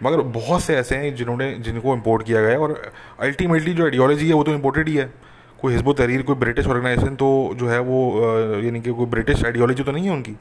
मगर 0.02 0.20
बहुत 0.32 0.62
से 0.62 0.76
ऐसे 0.76 0.96
हैं 0.96 1.14
जिन्होंने, 1.16 1.52
जिनको 1.54 1.94
इम्पोर्ट 1.94 2.26
किया 2.26 2.40
गया 2.40 2.50
है 2.50 2.58
और 2.58 2.80
अल्टीमेटली 3.20 3.74
जो 3.74 3.84
आइडियोलॉजी 3.84 4.28
है 4.28 4.34
वो 4.34 4.42
तो 4.44 4.52
इम्पोर्टेड 4.54 4.88
ही 4.88 4.96
है। 4.96 5.10
कोई 5.60 5.72
हिजब 5.72 5.92
तहरीर 5.92 6.22
कोई 6.22 6.36
ब्रिटिश 6.36 6.66
ऑर्गेनाइजेशन 6.66 7.14
तो 7.16 7.28
जो 7.58 7.68
है 7.68 7.78
वो 7.80 8.00
यानी 8.64 8.80
कि 8.80 8.90
कोई 8.90 9.06
ब्रिटिश 9.06 9.44
आइडियोलॉजी 9.44 9.82
तो 9.82 9.92
नहीं 9.92 10.04
है 10.04 10.12
उनकी, 10.12 10.36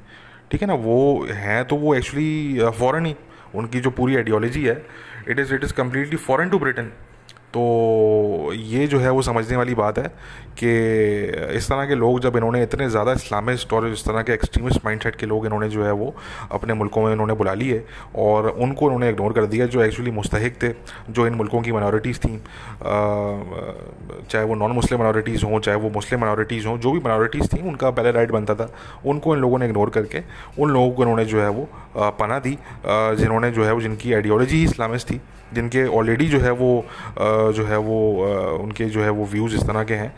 ठीक 0.52 0.62
है 0.62 0.68
ना? 0.68 0.74
वो 0.76 1.26
हैं 1.32 1.64
तो 1.66 1.76
वो 1.76 1.96
एक्चुअली 1.96 2.60
फ़ॉरन 2.80 3.06
ही, 3.06 3.16
उनकी 3.56 3.80
जो 3.80 3.90
पूरी 3.92 4.16
आइडियोलॉजी 4.16 4.64
है 4.66 4.82
it 5.30 5.40
is 5.40 5.54
it 5.54 5.64
is 5.64 5.74
completely 5.74 6.18
foreign 6.18 6.50
to 6.50 6.60
Britain 6.60 6.92
तो 7.54 8.52
ये 8.54 8.88
जो 8.88 9.00
है 9.00 9.10
वो 9.10 9.22
समझने 9.22 9.58
वाली 9.58 9.76
बात 9.76 10.00
है 10.00 10.08
कि 10.60 10.72
इस 11.58 11.68
तरह 11.70 11.86
के 11.88 11.96
लोग 11.96 12.20
जब 12.20 12.36
इन्होंने 12.38 12.62
इतने 12.64 12.90
ज़्यादा 12.90 13.12
इस्लामिस्ट 13.12 13.74
और 13.74 13.88
इस 13.88 14.04
तरह 14.06 14.22
के 14.22 14.34
एक्सट्रीमिस्ट 14.34 14.86
माइंडसेट 14.86 15.16
के 15.16 15.26
लोग 15.26 15.46
इन्होंने 15.46 15.70
जो 15.70 15.84
है 15.84 15.92
वो 15.92 16.14
अपने 16.52 16.74
मुल्कों 16.74 17.02
में 17.04 17.12
इन्होंने 17.12 17.34
बुला 17.34 17.54
लिए 17.54 17.84
और 18.16 18.50
उनको 18.50 18.86
उन्होंने 18.86 19.10
इग्नोर 19.10 19.34
कर 19.34 19.46
दिया 19.46 19.66
जो 19.66 19.82
एक्चुअली 19.84 20.12
मुस्तक 20.12 20.54
थे, 20.64 20.70
जो 21.10 21.28
इन 21.28 21.34
मुल्कों 21.34 21.62
की 21.62 21.72
माइनॉरिटीज़ 21.72 22.20
थी। 22.20 22.38
चाहे 24.30 24.44
वो 24.46 24.56
नॉन 24.56 24.72
मुस्लिम 24.72 25.00
माइनॉरिटीज़ 25.00 25.46
हों, 25.46 25.60
चाहे 25.60 25.78
वो 25.78 25.90
मुस्लिम 25.96 26.22
माइनॉरिटीज़ 26.22 26.68
हों, 26.68 26.78
जो 26.78 26.92
भी 26.92 27.00
माइनॉरिटीज़ 27.00 27.48
थी, 27.54 27.62
उनका 27.68 27.92
पहले 27.92 28.12
राइट 28.12 28.32
बनता 28.32 28.56
था। 28.56 28.70
उनको 29.06 29.36
इन 29.36 29.42
लोगों 29.42 29.60
ने 29.60 29.66
इग्नोर 29.66 29.90
करके 29.90 30.22
उन 30.60 30.72
लोगों 30.72 30.92
को 30.92 31.04
इन्होंने 31.04 31.26
जो 31.26 31.42
है 31.42 31.50
वो 31.50 31.68
पना 32.20 32.40
दी 32.40 32.58
जिन्होंने 32.86 33.52
जो 33.52 33.64
है 33.66 33.74
वो 33.74 33.82
जिनकी 33.82 34.14
आइडियोलॉजी 34.14 34.58
ही 34.58 34.64
इस्लामिस्ट 34.64 35.10
थी, 35.10 35.22
जिनके 35.54 35.86
ऑलरेडी 35.88 36.28
जो 36.28 36.40
है 36.40 36.52
वो 36.52 36.70
जो 37.56 37.66
है 37.66 37.78
वो 37.80 38.00
उनके 38.58 38.86
जो 38.88 39.04
है 39.04 39.10
वो 39.10 39.26
व्यूज़ 39.28 39.56
इस 39.56 39.64
तरह 39.64 39.84
के 39.84 39.94
हैं 39.94 40.14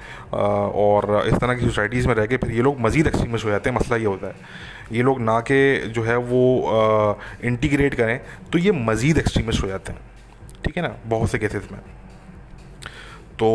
और 0.82 1.28
इस 1.28 1.34
तरह 1.36 1.54
की 1.54 1.66
सोसाइटीज़ 1.66 2.08
में 2.08 2.16
रह 2.16 2.26
के 2.26 2.38
फिर 2.38 2.52
ये 2.52 2.62
लोग 2.62 2.80
मज़ीद 2.82 3.08
एक्सट्रीमिस्ट 3.08 3.46
हो 3.46 3.50
जाते 3.50 3.70
हैं। 3.70 3.78
मसला 3.78 3.98
ये 3.98 4.06
होता 4.06 4.28
है, 4.28 4.36
ये 4.92 5.04
लोग 5.04 5.22
ना 5.22 5.40
के 5.42 5.88
जो 5.88 6.04
है 6.04 6.18
वो 6.18 7.20
इंटीग्रेट 7.44 7.96
करें 7.96 8.20
तो 8.52 8.58
ये 8.60 8.72
मज़ीद 8.72 9.18
एक्सट्रीमिस्ट 9.18 9.64
हो 9.64 9.68
जाते 9.68 9.92
हैं। 9.92 10.00
ठीक 10.66 10.78
है 10.78 10.84
ना? 10.84 10.96
बहुत 11.08 11.32
से 11.32 11.38
केसेस 11.40 11.68
में। 11.72 11.80
तो 13.40 13.48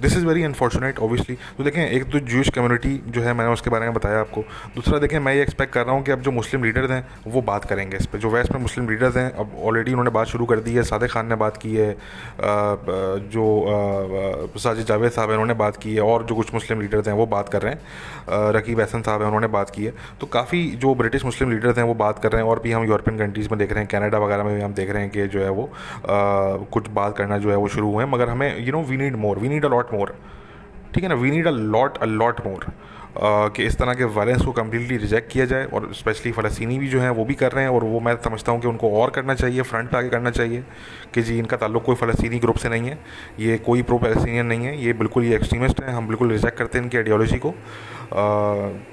this 0.00 0.16
is 0.16 0.26
very 0.26 0.42
unfortunate 0.44 0.98
obviously 0.98 1.34
तो 1.58 1.64
देखें, 1.64 1.80
एक 1.82 2.04
तो 2.10 2.18
जूश 2.26 2.48
कम्युनिटी 2.50 3.00
जो 3.08 3.22
है, 3.22 3.32
मैंने 3.34 3.52
उसके 3.52 3.70
बारे 3.70 3.86
में 3.86 3.94
बताया 3.94 4.20
आपको। 4.20 4.40
दूसरा 4.74 4.98
देखें, 4.98 5.18
मैं 5.20 5.34
ये 5.34 5.42
एक्सपेक्ट 5.42 5.72
कर 5.72 5.84
रहा 5.86 5.94
हूँ 5.94 6.02
कि 6.04 6.12
अब 6.12 6.20
जो 6.20 6.30
मुस्लिम 6.32 6.64
लीडर्स 6.64 6.90
हैं, 6.90 7.06
वो 7.26 7.42
बात 7.42 7.64
करेंगे 7.64 7.96
इस 7.96 8.06
पर 8.06 8.18
जो 8.18 8.30
वेस्ट 8.30 8.52
में 8.52 8.60
मुस्लिम 8.60 8.88
लीडर्स 8.90 9.16
हैं, 9.16 9.30
अब 9.34 9.56
ऑलरेडी 9.64 9.90
उन्होंने 9.90 10.10
बात 10.10 10.26
शुरू 10.26 10.46
कर 10.46 10.60
दी 10.60 10.74
है 10.74 10.82
सादे 10.84 11.08
खान 11.08 11.26
ने 11.26 11.34
बात 11.36 11.56
की 11.56 11.74
है 11.74 11.90
जो 13.30 13.46
साजिद 14.58 14.86
जावेद 14.86 15.10
साहब 15.10 15.30
हैं, 15.30 15.36
उन्होंने 15.36 15.54
बात 15.56 15.76
की 15.76 15.94
है, 15.94 16.00
और 16.02 16.24
जो 16.24 16.34
कुछ 16.34 16.54
मुस्लिम 16.54 16.80
लीडर्स 16.80 17.08
हैं, 17.08 17.14
वो 17.14 17.26
बात 17.28 17.48
कर 17.48 17.62
रहे 17.62 17.72
हैं। 17.72 18.52
रकीब 18.52 18.80
एहसन 18.80 19.02
साहब 19.02 19.20
हैं, 19.20 19.26
उन्होंने 19.26 19.46
बात 19.48 19.70
की 19.70 19.84
है। 19.84 19.92
तो 20.20 20.26
काफ़ी 20.28 20.64
जो 20.76 20.94
ब्रिटिश 20.94 21.24
मुस्लिम 21.24 21.50
लीडर्स 21.50 21.78
हैं, 21.78 21.84
वो 21.84 21.94
बात 21.96 22.18
कर 22.18 22.32
रहे 22.32 22.42
हैं, 22.42 22.48
और 22.50 22.60
भी 22.60 22.72
हम 22.72 22.84
यूरोपियन 22.84 23.18
कंट्रीज़ 23.18 23.48
में 23.50 23.58
देख 23.58 23.72
रहे 23.72 23.80
हैं 23.80 23.88
कनाडा 23.90 24.18
वगैरह 24.18 24.44
में 24.44 24.54
भी 24.54 24.62
हम 24.62 24.74
देख 24.74 24.90
रहे 24.90 25.02
हैं 25.02 25.10
कि 25.10 25.26
जो 25.28 25.40
है 25.40 25.50
वो 25.50 25.68
कुछ 26.72 26.88
बात 26.94 27.16
करना 27.16 27.38
जो 27.38 27.50
है 27.50 27.56
वो 27.56 27.68
शुरू 27.68 27.92
हुए 27.92 28.04
हैं। 28.04 28.10
मगर 28.12 28.28
हमें 28.28 28.64
you 28.64 28.72
know 28.72 28.82
we 28.84 28.96
need 28.96 29.15
more 29.16 29.38
we 29.38 29.48
need 29.48 29.64
a 29.64 29.68
lot 29.68 29.94
more 29.94 30.14
ठीक 30.94 31.04
है 31.04 31.08
ना? 31.08 31.14
We 31.14 31.30
need 31.30 31.46
a 31.46 31.50
lot 31.50 31.98
a 31.98 32.04
lot 32.06 32.46
more 32.46 32.66
कि 33.18 33.64
इस 33.64 33.76
तरह 33.78 33.94
के 33.94 34.04
वायलेंस 34.14 34.42
को 34.44 34.52
कम्प्लीटली 34.52 34.96
रिजेक्ट 34.96 35.30
किया 35.32 35.44
जाए 35.46 35.64
और 35.66 35.88
स्पेशली 35.94 36.32
फ़लस्तीनी 36.32 36.78
भी 36.78 36.88
जो 36.88 37.00
हैं 37.00 37.10
वो 37.10 37.24
भी 37.24 37.34
कर 37.34 37.52
रहे 37.52 37.64
हैं 37.64 37.70
और 37.70 37.84
वो 37.84 38.00
मैं 38.00 38.14
समझता 38.24 38.52
हूँ 38.52 38.60
कि 38.60 38.68
उनको 38.68 38.90
और 39.00 39.10
करना 39.10 39.34
चाहिए 39.34 39.62
फ्रंट 39.62 39.94
आगे 39.94 40.08
करना 40.08 40.30
चाहिए 40.30 40.62
कि 41.14 41.22
जी 41.22 41.38
इनका 41.38 41.56
ताल्लुक 41.56 41.84
कोई 41.84 41.94
फ़लस्तीनी 41.96 42.38
ग्रुप 42.38 42.56
से 42.56 42.68
नहीं 42.68 42.88
है। 42.88 42.98
ये 43.40 43.56
कोई 43.66 43.82
प्रो 43.82 43.98
पैलेस्टीनियन 43.98 44.46
नहीं 44.46 44.66
है। 44.66 44.76
ये 44.84 44.92
बिल्कुल 44.92 45.24
ये 45.24 45.36
एक्सट्रीमिस्ट 45.36 45.82
हैं। 45.82 45.94
हम 45.94 46.08
बिल्कुल 46.08 46.30
रिजेक्ट 46.30 46.58
करते 46.58 46.78
हैं 46.78 46.84
इनकी 46.84 46.96
आइडियोलॉजी 46.96 47.38
को। 47.38 47.50
आ, 47.50 47.54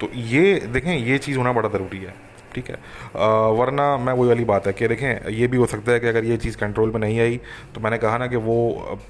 तो 0.00 0.10
ये 0.14 0.54
देखें 0.72 0.96
ये 0.96 1.18
चीज़ 1.18 1.38
होना 1.38 1.52
बड़ा 1.52 1.68
ज़रूरी 1.68 1.98
है। 1.98 2.14
ठीक 2.54 2.68
है। 2.70 2.76
वरना 3.54 3.96
मैं 3.98 4.12
वही 4.12 4.28
वाली 4.28 4.44
बात 4.46 4.66
है 4.66 4.72
कि 4.72 4.88
देखें, 4.88 5.28
ये 5.30 5.46
भी 5.46 5.56
हो 5.56 5.66
सकता 5.66 5.92
है 5.92 6.00
कि 6.00 6.06
अगर 6.06 6.24
ये 6.24 6.36
चीज़ 6.38 6.56
कंट्रोल 6.56 6.90
में 6.90 7.00
नहीं 7.00 7.20
आई 7.20 7.40
तो 7.74 7.80
मैंने 7.80 7.98
कहा 7.98 8.18
ना 8.18 8.26
कि 8.26 8.36
वो 8.38 8.56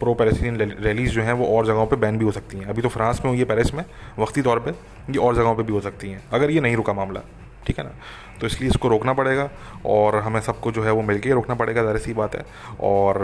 प्रो 0.00 0.14
पैलेस्टीन 0.14 0.56
रैलीज 0.80 1.10
जो 1.10 1.22
हैं, 1.22 1.32
वो 1.34 1.46
और 1.56 1.66
जगहों 1.66 1.86
पे 1.86 1.96
बैन 1.96 2.18
भी 2.18 2.24
हो 2.24 2.32
सकती 2.32 2.58
हैं। 2.58 2.66
अभी 2.66 2.82
तो 2.82 2.88
फ्रांस 2.90 3.20
में 3.24 3.30
हुई 3.30 3.38
है 3.38 3.44
पेरिस 3.44 3.74
में, 3.74 3.84
वक्ती 4.18 4.42
तौर 4.42 4.58
पे, 4.58 4.70
ये 5.10 5.18
और 5.18 5.34
जगहों 5.36 5.54
पे 5.54 5.62
भी 5.62 5.72
हो 5.72 5.80
सकती 5.80 6.10
हैं, 6.10 6.22
अगर 6.32 6.50
ये 6.50 6.60
नहीं 6.60 6.76
रुका 6.76 6.92
मामला, 6.92 7.20
ठीक 7.66 7.78
है 7.78 7.84
ना। 7.84 7.92
तो 8.40 8.46
इसलिए 8.46 8.70
इसको 8.70 8.88
रोकना 8.88 9.12
पड़ेगा, 9.14 9.48
और 9.86 10.16
हमें 10.18 10.40
सबको 10.42 10.72
जो 10.72 10.82
है 10.82 10.92
वो 10.92 11.02
मिल 11.02 11.18
के 11.18 11.30
रोकना 11.32 11.54
पड़ेगा, 11.54 11.82
ज़ाहिर 11.82 11.98
सी 11.98 12.12
बात 12.14 12.34
है। 12.36 12.44
और 12.82 13.22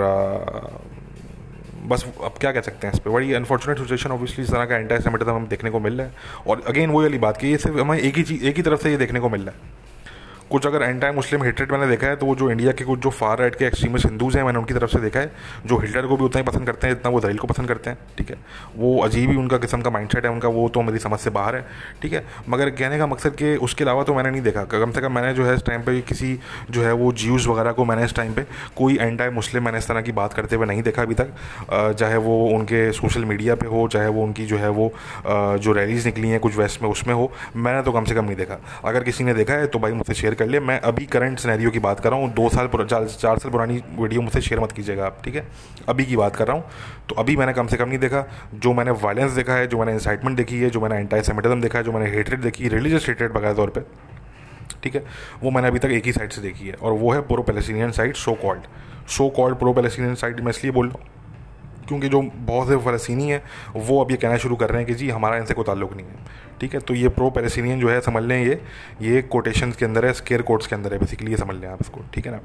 बस 1.83 2.05
अब 2.25 2.35
क्या 2.41 2.51
कह 2.53 2.61
सकते 2.61 2.87
हैं 2.87 2.95
इस 2.95 3.01
पर 3.01 3.11
बड़ी 3.11 3.33
अनफॉर्चुनेट 3.35 3.79
सिचुएशन 3.79 4.11
ऑब्वियसली 4.13 4.45
इस 4.45 4.51
तरह 4.51 4.65
का 4.65 4.77
एंटी 4.77 4.99
सेमेटिज्म 5.03 5.33
हम 5.33 5.47
देखने 5.49 5.71
को 5.71 5.81
मिल 5.81 5.97
रहा 5.99 6.07
है। 6.07 6.13
और 6.47 6.63
अगेन 6.69 6.91
वही 6.91 7.05
वाली 7.05 7.19
बात 7.19 7.37
की 7.37 7.51
ये 7.51 7.57
सिर्फ़ 7.59 7.79
हमें 7.79 7.99
एक 7.99 8.17
ही 8.17 8.23
चीज़, 8.23 8.45
एक 8.45 8.57
ही 8.57 8.63
तरफ़ 8.63 8.83
से 8.83 8.91
ये 8.91 8.97
देखने 8.97 9.21
को 9.21 9.29
मिल 9.29 9.43
रहा 9.43 9.55
है। 9.55 9.79
कुछ 10.51 10.67
अगर 10.67 10.83
एंड 10.83 11.01
टाइम 11.01 11.15
मुस्लिम 11.15 11.43
हेटरेट 11.45 11.73
मैंने 11.73 11.87
देखा 11.87 12.07
है 12.07 12.17
तो 12.17 12.27
वो 12.27 12.35
जो 12.37 12.51
इंडिया 12.51 12.73
के 12.73 12.85
कुछ 12.85 13.01
जो 13.01 13.11
फार 13.13 13.39
राइट 13.39 13.55
के 13.55 13.65
एक्सट्रीमिस्ट 13.65 14.07
हिंदूज 14.07 14.37
हैं, 14.37 14.45
मैंने 14.45 14.59
उनकी 14.59 14.75
तरफ़ 14.75 14.91
से 14.91 14.99
देखा 15.01 15.21
है, 15.21 15.33
जो 15.67 15.79
हिटलर 15.79 16.07
को 16.07 16.17
भी 16.17 16.25
उतना 16.25 16.41
ही 16.41 16.47
पसंद 16.47 16.67
करते 16.67 16.87
हैं 16.87 16.95
जितना 16.95 17.11
वो 17.11 17.21
दलील 17.21 17.39
को 17.39 17.47
पसंद 17.47 17.69
करते 17.69 17.91
हैं, 17.91 17.99
ठीक 18.19 18.31
है? 18.31 18.37
वो 18.77 18.99
अजीब 19.03 19.31
ही 19.31 19.37
उनका 19.37 19.59
किस्म 19.59 19.81
का 19.83 19.91
माइंड 19.91 20.17
है, 20.17 20.31
उनका 20.31 20.49
वो 20.49 20.69
तो 20.69 20.83
मेरी 20.83 20.99
समझ 20.99 21.19
से 21.21 21.31
बाहर 21.31 21.57
है, 21.57 21.65
ठीक 22.03 22.13
है? 22.13 22.25
मगर 22.49 22.71
कहने 22.73 22.99
का 22.99 23.07
मकसद 23.07 23.37
कि 23.37 23.55
उसके 23.59 23.85
अलावा 23.85 24.03
तो 24.03 24.15
मैंने 24.15 24.31
नहीं 24.31 24.43
देखा। 24.43 24.65
कम 24.65 24.93
से 24.93 25.01
कम 25.01 25.13
मैंने 25.13 25.33
जो 25.35 25.45
है 25.45 25.55
इस 25.55 25.65
टाइम 25.67 25.83
पर 25.83 26.01
किसी 26.09 26.39
जो 26.71 26.83
है 26.83 26.93
वो 26.95 27.13
ज्यूज़ 27.15 27.49
वगैरह 27.49 27.73
को 27.73 27.85
मैंने 27.85 28.05
इस 28.05 28.15
टाइम 28.15 28.33
पर 28.33 28.47
कोई 28.77 28.99
एंटी 28.99 29.29
मुस्लिम 29.31 29.65
मैंने 29.65 29.79
इस 29.79 29.89
तरह 29.89 30.01
की 30.01 30.13
बात 30.13 30.33
करते 30.33 30.57
हुए 30.57 30.67
नहीं 30.67 30.83
देखा 30.83 31.03
अभी 31.03 31.15
तक। 31.15 31.95
चाहे 31.99 32.17
वो 32.19 32.37
उनके 32.49 32.81
सोशल 32.93 33.25
मीडिया 33.25 33.55
पर 33.55 33.67
हो, 33.67 33.87
चाहे 33.89 34.09
वो 34.09 34.25
उनकी 34.25 34.47
जो 34.47 34.59
है 34.59 34.69
वो 34.71 34.93
जो 35.27 35.73
रैलीज 35.73 36.07
निकली 36.07 36.29
हैं 36.29 36.41
कुछ 36.41 36.57
वेस्ट 36.57 36.83
में, 36.83 36.89
उसमें 36.91 37.15
हो, 37.15 37.31
मैंने 37.57 37.83
तो 37.83 37.93
कम 37.93 38.05
से 38.05 38.15
कम 38.15 38.25
नहीं 38.25 38.37
देखा। 38.37 38.59
अगर 38.85 39.05
किसी 39.05 39.25
ने 39.25 39.35
देखा 39.35 39.55
है 39.55 39.67
तो 39.67 39.79
भाई 39.79 39.93
मुझसे 39.93 40.15
शेयर 40.15 40.35
कर 40.41 40.47
लिया। 40.47 40.61
मैं 40.63 40.79
अभी 40.83 41.07
करंट 41.07 41.39
सिनेरियो 41.39 41.71
की 41.71 41.79
बात 41.81 42.01
कर 42.01 42.11
रहा 42.11 42.19
हूँ। 42.21 42.33
दो 42.35 42.49
साल 42.49 42.69
चार, 42.69 43.07
चार 43.07 43.39
साल 43.39 43.51
पुरानी 43.51 43.83
वीडियो 43.93 44.23
मुझसे 44.23 44.41
शेयर 44.41 44.61
मत 44.61 44.73
कीजिएगा 44.73 45.07
आप 45.07 45.21
ठीक 45.25 45.35
है? 45.35 45.47
अभी 45.89 46.05
की 46.05 46.17
बात 46.17 46.37
कर 46.37 46.47
रहा 46.47 46.57
हूँ। 46.57 46.65
तो 47.09 47.15
अभी 47.15 47.37
मैंने 47.37 47.53
कम 47.53 47.67
से 47.67 47.77
कम 47.77 47.89
नहीं 47.89 47.99
देखा। 47.99 48.25
जो 48.55 48.73
मैंने 48.75 48.91
वायलेंस 49.03 49.33
देखा 49.33 49.55
है 49.55 49.67
जो 49.67 49.79
मैंने 49.79 49.93
इंसाइटमेंट 49.93 50.37
देखी 50.37 50.61
है 50.61 50.71
जो 50.71 50.81
मैंने 50.81 50.99
एंटी 50.99 51.23
सेमेटिज्म 51.23 51.61
देखा 51.61 51.79
है 51.79 51.85
जो 51.85 51.93
मैंने 51.93 52.11
हेटरेट 52.11 52.41
देखी 52.41 52.65
है 52.65 52.71
रिलीजियस 52.71 53.09
हेटरेट 53.09 53.33
बकाया 53.33 53.55
तौर 53.55 53.71
पर 53.71 53.87
ठीक 54.83 54.95
है? 54.95 55.05
वो 55.43 55.51
मैंने 55.51 55.69
अभी 55.69 55.79
तक 55.79 55.91
एक 55.93 56.07
ही 56.07 56.13
साइड 56.13 56.33
से 56.33 56.43
देखी 56.43 56.69
है। 56.69 56.75
और 56.75 56.93
वो 56.95 57.13
है 57.13 57.21
pro 57.23 57.43
Palestinian 57.43 57.91
side 57.93 58.15
so 58.17 58.35
called 58.43 59.09
so 59.11 59.29
called 59.37 59.59
pro 59.59 59.73
Palestinian 59.73 60.15
side 60.15 60.41
मैं 60.41 60.51
इसलिए 60.51 60.73
बोल 60.73 60.89
रहा 60.89 60.99
हूँ 60.99 61.09
क्योंकि 61.89 62.09
जो 62.09 62.21
बहुत 62.23 62.69
से 62.69 62.77
फ़लस्तीनी 62.79 63.29
हैं 63.29 63.43
वो 63.77 64.01
अब 64.01 64.11
ये 64.11 64.17
कहना 64.17 64.37
शुरू 64.39 64.57
कर 64.57 64.71
रहे 64.71 64.79
हैं 64.79 64.87
कि 64.87 64.95
जी 64.95 65.09
हमारा 65.11 65.37
इनसे 65.37 65.55
कोई 65.55 65.65
ताल्लुक 65.65 65.95
नहीं 65.97 66.07
है। 66.07 66.49
ठीक 66.61 66.75
है? 66.75 66.81
तो 66.81 66.95
ये 66.95 67.09
प्रो 67.09 67.31
पैलेस्टीनियन 67.31 67.81
जो 67.81 67.89
है, 67.89 68.01
समझ 68.01 68.23
लें 68.23 68.45
ये 68.45 68.61
ये 69.03 69.23
कोटेशन 69.23 69.73
के 69.73 69.85
अंदर 69.85 70.07
है 70.07 70.13
स्केयर 70.13 70.43
कोट्स 70.43 70.67
के 70.67 70.75
अंदर 70.75 70.93
है 70.93 70.99
बेसिकली 70.99 71.31
ये 71.31 71.37
समझ 71.37 71.57
लें 71.57 71.69
आप 71.69 71.79
इसको, 71.81 72.01
ठीक 72.15 72.27
है 72.27 72.33
ना? 72.33 72.39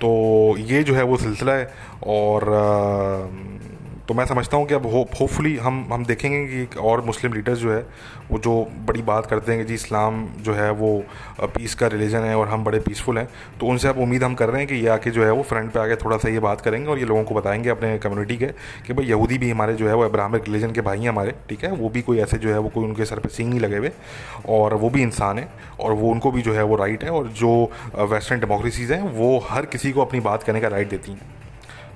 तो 0.00 0.56
ये 0.58 0.82
जो 0.82 0.94
है 0.94 1.02
वो 1.02 1.16
सिलसिला 1.16 1.52
है 1.52 1.74
और 2.06 2.44
तो 4.08 4.14
मैं 4.14 4.24
समझता 4.26 4.56
हूँ 4.56 4.66
कि 4.66 4.74
अब 4.74 4.86
होप 4.86 5.10
होपफुली 5.20 5.56
हम 5.56 5.88
हम 5.92 6.04
देखेंगे 6.04 6.64
कि 6.66 6.78
और 6.78 7.04
मुस्लिम 7.04 7.32
लीडर्स 7.32 7.58
जो 7.58 7.72
है, 7.72 7.80
वो 8.30 8.38
जो 8.38 8.52
बड़ी 8.86 9.02
बात 9.02 9.26
करते 9.26 9.52
हैं 9.52 9.60
कि 9.60 9.66
जी 9.68 9.74
इस्लाम 9.74 10.26
जो 10.40 10.52
है 10.54 10.70
वो 10.70 11.04
पीस 11.42 11.74
का 11.74 11.86
रिलीजन 11.86 12.18
है 12.18 12.34
और 12.36 12.48
हम 12.48 12.64
बड़े 12.64 12.80
पीसफुल 12.80 13.18
हैं 13.18 13.28
तो 13.60 13.66
उनसे 13.66 13.88
अब 13.88 13.98
उम्मीद 13.98 14.24
हम 14.24 14.34
कर 14.34 14.48
रहे 14.48 14.58
हैं 14.58 14.68
कि 14.68 14.74
ये 14.74 14.88
आके 14.88 15.10
जो 15.10 15.24
है 15.24 15.30
वो 15.30 15.42
फ्रंट 15.42 15.72
पे 15.72 15.80
आके 15.80 15.96
थोड़ा 15.96 16.16
सा 16.16 16.28
ये 16.28 16.38
बात 16.38 16.60
करेंगे 16.60 16.90
और 16.90 16.98
ये 16.98 17.04
लोगों 17.04 17.24
को 17.24 17.34
बताएँगे 17.34 17.70
अपने 17.70 17.98
कम्युनिटी 17.98 18.36
के 18.36 18.46
कि 18.86 18.92
भाई 18.92 19.06
यहूदी 19.06 19.38
भी 19.38 19.50
हमारे 19.50 19.74
जो 19.74 19.88
है 19.88 19.94
वो 19.94 20.04
अब्राहमिक 20.04 20.44
रिलीजन 20.44 20.72
के 20.72 20.80
भाई 20.80 21.00
हैं 21.00 21.08
हमारे, 21.08 21.34
ठीक 21.48 21.64
है? 21.64 21.72
वो 21.72 21.88
भी 21.88 22.02
कोई 22.02 22.18
ऐसे 22.18 22.38
जो 22.38 22.52
है 22.52 22.58
वो 22.58 22.68
कोई 22.68 22.84
उनके 22.84 23.04
सर 23.04 23.18
पर 23.18 23.28
सींग 23.28 23.50
नहीं 23.50 23.60
लगे 23.60 23.76
हुए 23.76 23.90
और 24.48 24.74
वो 24.74 24.90
भी 24.90 25.02
इंसान 25.02 25.38
है 25.38 25.48
और 25.80 25.92
वो 25.92 26.10
उनको 26.10 26.30
भी 26.30 26.42
जो 26.42 26.54
है 26.54 26.62
वो 26.62 26.76
राइट 26.76 27.04
है 27.04 27.10
और 27.10 27.28
जो 27.28 27.50
वेस्टर्न 27.94 28.40
डेमोक्रेसीज़ 28.40 28.92
हैं, 28.92 29.02
वो 29.02 29.38
हर 29.50 29.66
किसी 29.66 29.92
को 29.92 30.00
अपनी 30.02 30.20
बात 30.20 30.42
करने 30.42 30.60
का 30.60 30.68
राइट 30.68 30.90
देती 30.90 31.12
हैं। 31.12 31.37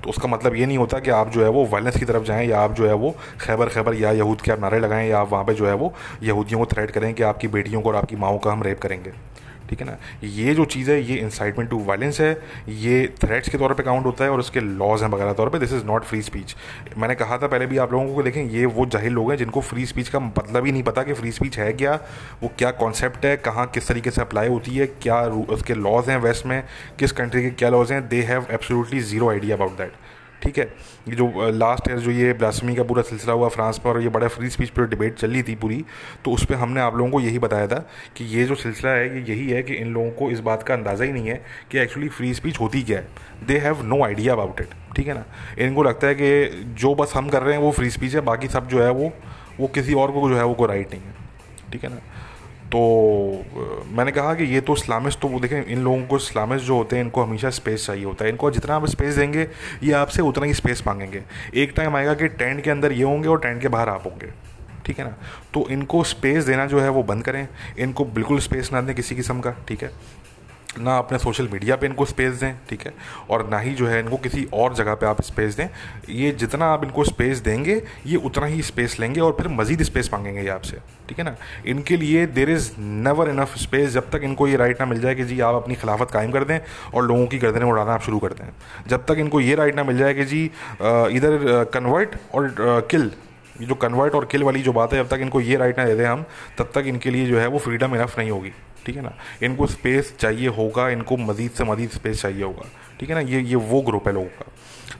तो 0.03 0.09
उसका 0.09 0.27
मतलब 0.27 0.55
ये 0.55 0.65
नहीं 0.65 0.77
होता 0.77 0.99
कि 0.99 1.09
आप 1.11 1.29
जो 1.29 1.43
है 1.43 1.49
वो 1.49 1.65
वायलेंस 1.65 1.97
की 1.97 2.05
तरफ़ 2.05 2.23
जाएँ 2.23 2.47
या 2.47 2.59
आप 2.59 2.73
जो 2.73 2.87
है 2.87 2.93
वो 2.93 3.15
खैबर 3.41 3.69
खैबर 3.69 3.93
या 3.93 4.11
यहूद 4.11 4.41
के 4.41 4.51
आप 4.51 4.59
नारे 4.59 4.79
लगाएँ 4.79 5.09
या 5.09 5.19
आप 5.19 5.31
वहाँ 5.31 5.43
पर 5.43 5.53
जो 5.53 5.67
है 5.67 5.73
वो 5.73 5.93
यहूदियों 6.23 6.59
को 6.59 6.65
थ्रेट 6.65 6.91
करें 6.91 7.13
कि 7.13 7.23
आपकी 7.23 7.47
बेटियों 7.47 7.81
को 7.81 7.89
और 7.89 7.95
आपकी 7.95 8.15
माओ 8.15 8.39
का 8.39 8.51
हम 8.51 8.63
रेप 8.63 8.81
करेंगे। 8.81 9.32
ठीक 9.73 9.81
है 9.81 9.85
ना? 9.87 9.97
ये 10.23 10.53
जो 10.55 10.65
चीज़ 10.65 10.89
है, 10.91 10.99
ये 11.01 11.15
इंसाइटमेंट 11.17 11.69
टू 11.69 11.77
वायलेंस 11.85 12.19
है, 12.21 12.31
ये 12.69 13.07
थ्रेट्स 13.21 13.49
के 13.49 13.57
तौर 13.57 13.73
पे 13.73 13.83
काउंट 13.83 14.05
होता 14.05 14.23
है 14.23 14.31
और 14.31 14.39
उसके 14.39 14.59
लॉज 14.59 15.03
हैं 15.03 15.09
वगैरह 15.09 15.33
तौर 15.33 15.49
पे। 15.49 15.59
This 15.59 15.73
is 15.73 15.85
not 15.85 16.03
free 16.03 16.21
speech 16.21 16.55
मैंने 16.97 17.15
कहा 17.15 17.37
था 17.37 17.47
पहले 17.47 17.65
भी 17.65 17.77
आप 17.77 17.93
लोगों 17.93 18.15
को 18.15 18.23
देखें, 18.23 18.43
ये 18.43 18.65
वो 18.67 18.85
जाहिल 18.87 19.13
लोग 19.13 19.31
हैं 19.31 19.37
जिनको 19.37 19.61
फ्री 19.63 19.85
स्पीच 19.85 20.09
का 20.09 20.19
मतलब 20.19 20.65
ही 20.65 20.71
नहीं 20.71 20.83
पता 20.83 21.03
कि 21.03 21.13
फ्री 21.13 21.31
स्पीच 21.31 21.57
है 21.59 21.71
क्या, 21.73 21.99
वो 22.43 22.51
क्या 22.57 22.71
कॉन्सेप्ट 22.73 23.25
है, 23.25 23.35
कहाँ 23.39 23.65
किस 23.73 23.87
तरीके 23.87 24.11
से 24.11 24.21
अप्लाई 24.21 24.47
होती 24.47 24.75
है, 24.75 24.87
क्या 25.01 25.21
उसके 25.49 25.73
लॉज 25.75 26.09
हैं 26.09 26.17
वेस्ट 26.19 26.45
में, 26.45 26.63
किस 26.99 27.11
कंट्री 27.11 27.41
के 27.41 27.49
क्या 27.51 27.69
लॉज 27.69 27.91
हैं। 27.91 28.07
They 28.09 28.21
have 28.23 28.47
absolutely 28.51 28.99
zero 29.01 29.29
idea 29.29 29.55
about 29.55 29.77
that 29.77 29.91
ठीक 30.43 30.57
है, 30.59 30.63
ये 31.09 31.15
जो 31.15 31.49
लास्ट 31.51 31.89
ईयर 31.89 31.99
जो 31.99 32.11
ये 32.11 32.33
ब्लासमी 32.33 32.75
का 32.75 32.83
पूरा 32.83 33.01
सिलसिला 33.01 33.33
हुआ 33.33 33.47
फ्रांस 33.49 33.77
पर 33.77 33.89
और 33.89 34.01
ये 34.01 34.09
बड़ा 34.09 34.27
फ्री 34.27 34.49
स्पीच 34.49 34.69
पर 34.69 34.87
डिबेट 34.87 35.15
चल 35.15 35.31
रही 35.31 35.43
थी 35.43 35.55
पूरी 35.55 35.83
तो 36.25 36.31
उस 36.31 36.45
पर 36.45 36.55
हमने 36.55 36.81
आप 36.81 36.95
लोगों 36.95 37.11
को 37.11 37.19
यही 37.19 37.39
बताया 37.39 37.67
था 37.67 37.79
कि 38.17 38.25
ये 38.27 38.43
जो 38.43 38.55
सिलसिला 38.55 38.91
है, 38.91 39.07
ये 39.09 39.23
यही 39.25 39.49
है 39.49 39.61
कि 39.63 39.73
इन 39.73 39.93
लोगों 39.93 40.09
को 40.11 40.29
इस 40.31 40.39
बात 40.41 40.63
का 40.63 40.73
अंदाज़ा 40.73 41.05
ही 41.05 41.11
नहीं 41.11 41.27
है 41.27 41.41
कि 41.71 41.79
एक्चुअली 41.79 42.09
फ्री 42.09 42.33
स्पीच 42.33 42.59
होती 42.59 42.81
क्या 42.83 42.97
है। 42.99 43.07
They 43.47 43.57
have 43.59 43.83
no 43.85 44.03
idea 44.05 44.33
about 44.33 44.61
it 44.61 44.69
ठीक 44.95 45.07
है 45.07 45.13
ना? 45.13 45.25
इनको 45.59 45.83
लगता 45.83 46.07
है 46.07 46.15
कि 46.15 46.65
जो 46.79 46.93
बस 46.95 47.13
हम 47.15 47.29
कर 47.29 47.43
रहे 47.43 47.55
हैं 47.55 47.61
वो 47.61 47.71
फ्री 47.71 47.89
स्पीच 47.89 48.15
है, 48.15 48.21
बाकी 48.21 48.47
सब 48.47 48.67
जो 48.67 48.83
है 48.83 48.91
वो 48.91 49.11
वो 49.59 49.67
किसी 49.69 49.93
और 49.93 50.11
को 50.11 50.29
जो 50.29 50.35
है 50.37 50.43
वो 50.43 50.53
कोई 50.53 50.67
राइट 50.67 50.93
नहीं 50.93 51.01
है, 51.01 51.13
ठीक 51.71 51.83
है 51.83 51.89
ना? 51.89 51.99
तो 52.75 52.79
मैंने 53.87 54.11
कहा 54.11 54.33
कि 54.33 54.43
ये 54.43 54.61
तो 54.61 54.73
इस्लामिस्ट 54.73 55.19
तो 55.19 55.27
वो 55.27 55.39
देखें, 55.39 55.65
इन 55.65 55.83
लोगों 55.83 56.05
को 56.05 56.17
इस्लामिस्ट 56.17 56.65
जो 56.65 56.75
होते 56.75 56.95
हैं, 56.95 57.03
इनको 57.03 57.23
हमेशा 57.23 57.49
स्पेस 57.49 57.85
चाहिए 57.85 58.05
होता 58.05 58.25
है। 58.25 58.31
इनको 58.31 58.51
जितना 58.51 58.75
आप 58.75 58.85
स्पेस 58.85 59.15
देंगे, 59.15 59.47
ये 59.83 59.91
आपसे 59.91 60.21
उतना 60.21 60.45
ही 60.45 60.53
स्पेस 60.53 60.83
मांगेंगे। 60.87 61.23
एक 61.55 61.73
टाइम 61.75 61.95
आएगा 61.95 62.13
कि 62.13 62.27
टेंट 62.27 62.63
के 62.63 62.71
अंदर 62.71 62.91
ये 62.91 63.03
होंगे 63.03 63.27
और 63.27 63.39
टेंट 63.39 63.61
के 63.61 63.67
बाहर 63.67 63.89
आप 63.89 64.05
होंगे। 64.05 64.31
ठीक 64.85 64.99
है 64.99 65.05
ना? 65.05 65.17
तो 65.53 65.67
इनको 65.69 66.03
स्पेस 66.03 66.43
देना 66.43 66.65
जो 66.65 66.79
है 66.79 66.89
वो 66.89 67.03
बंद 67.03 67.23
करें। 67.23 67.47
इनको 67.79 68.05
बिल्कुल 68.05 68.39
स्पेस 68.39 68.73
ना 68.73 68.81
दें 68.81 68.95
किसी 68.95 69.15
किस्म 69.15 69.39
का। 69.39 69.51
ठीक 69.67 69.83
है? 69.83 69.91
ना 70.79 70.97
अपने 70.97 71.17
सोशल 71.19 71.47
मीडिया 71.47 71.75
पे 71.75 71.85
इनको 71.85 72.05
स्पेस 72.05 72.33
दें, 72.33 72.55
ठीक 72.69 72.81
है? 72.81 72.93
और 73.29 73.47
ना 73.49 73.59
ही 73.59 73.73
जो 73.73 73.87
है 73.87 73.99
इनको 73.99 74.17
किसी 74.17 74.45
और 74.53 74.73
जगह 74.73 74.93
पे 74.93 75.05
आप 75.05 75.21
स्पेस 75.21 75.55
दें। 75.55 75.67
ये 76.09 76.31
जितना 76.33 76.65
आप 76.67 76.83
इनको 76.83 77.03
स्पेस 77.03 77.39
देंगे, 77.39 77.81
ये 78.05 78.17
उतना 78.19 78.45
ही 78.45 78.61
स्पेस 78.63 78.99
लेंगे 78.99 79.21
और 79.21 79.35
फिर 79.39 79.47
मज़ीद 79.49 79.83
स्पेस 79.83 80.09
मांगेंगे 80.13 80.41
ये 80.41 80.49
आपसे, 80.49 80.77
ठीक 81.09 81.19
है 81.19 81.25
ना? 81.25 81.35
इनके 81.65 81.97
लिए 81.97 82.25
there 82.27 82.49
is 82.49 82.71
never 82.79 83.29
enough 83.29 83.57
space 83.57 83.91
जब 83.91 84.09
तक 84.09 84.23
इनको 84.23 84.47
ये 84.47 84.57
राइट 84.57 84.79
ना 84.79 84.85
मिल 84.85 85.01
जाए 85.01 85.15
कि 85.15 85.23
जी 85.23 85.39
आप 85.41 85.55
अपनी 85.55 85.75
खिलाफत 85.75 86.11
कायम 86.11 86.31
कर 86.31 86.43
दें 86.43 86.59
और 86.93 87.07
लोगों 87.07 87.27
की 87.27 87.37
गर्दनें 87.39 87.65
उड़ाना 87.65 87.93
आप 87.93 88.01
शुरू 88.01 88.19
कर 88.19 88.33
दें। 88.33 88.45
जब 88.87 89.05
तक 89.05 89.19
इनको 89.19 89.41
ये 89.41 89.55
राइट 89.55 89.75
ना 89.75 89.83
मिल 89.83 89.97
जाए 89.97 90.13
कि 90.13 90.25
जी 90.25 90.43
इधर 90.81 91.69
कन्वर्ट 91.73 92.15
और 92.33 92.53
किल 92.91 93.11
जो 93.61 93.75
कन्वर्ट 93.77 94.15
और 94.15 94.25
किल 94.25 94.43
वाली 94.43 94.61
जो 94.61 94.71
बात 94.73 94.93
है, 94.93 95.03
जब 95.03 95.09
तक 95.09 95.21
इनको 95.21 95.41
ये 95.41 95.57
राइट 95.57 95.77
ना 95.79 95.85
दे 95.85 95.95
दें 95.95 96.05
हम, 96.05 96.25
तब 96.57 96.71
तक 96.75 96.83
इनके 96.87 97.09
लिए 97.11 97.25
जो 97.25 97.39
है 97.39 97.47
वो 97.47 97.59
फ्रीडम 97.59 97.95
इनफ 97.95 98.17
नहीं 98.19 98.31
होगी। 98.31 98.51
ठीक 98.85 98.95
है 98.95 99.01
ना? 99.01 99.13
इनको 99.43 99.67
स्पेस 99.67 100.13
चाहिए 100.19 100.47
होगा, 100.47 100.89
इनको 100.89 101.17
मज़ीद 101.17 101.51
से 101.51 101.63
मज़ीद 101.63 101.89
स्पेस 101.89 102.21
चाहिए 102.21 102.43
होगा। 102.43 102.69
ठीक 102.99 103.09
है 103.09 103.15
ना? 103.15 103.21
ये 103.21 103.41
ये 103.41 103.55
वो 103.55 103.81
ग्रुप 103.81 104.07
है 104.07 104.13
लोगों 104.13 104.27
का। 104.29 104.51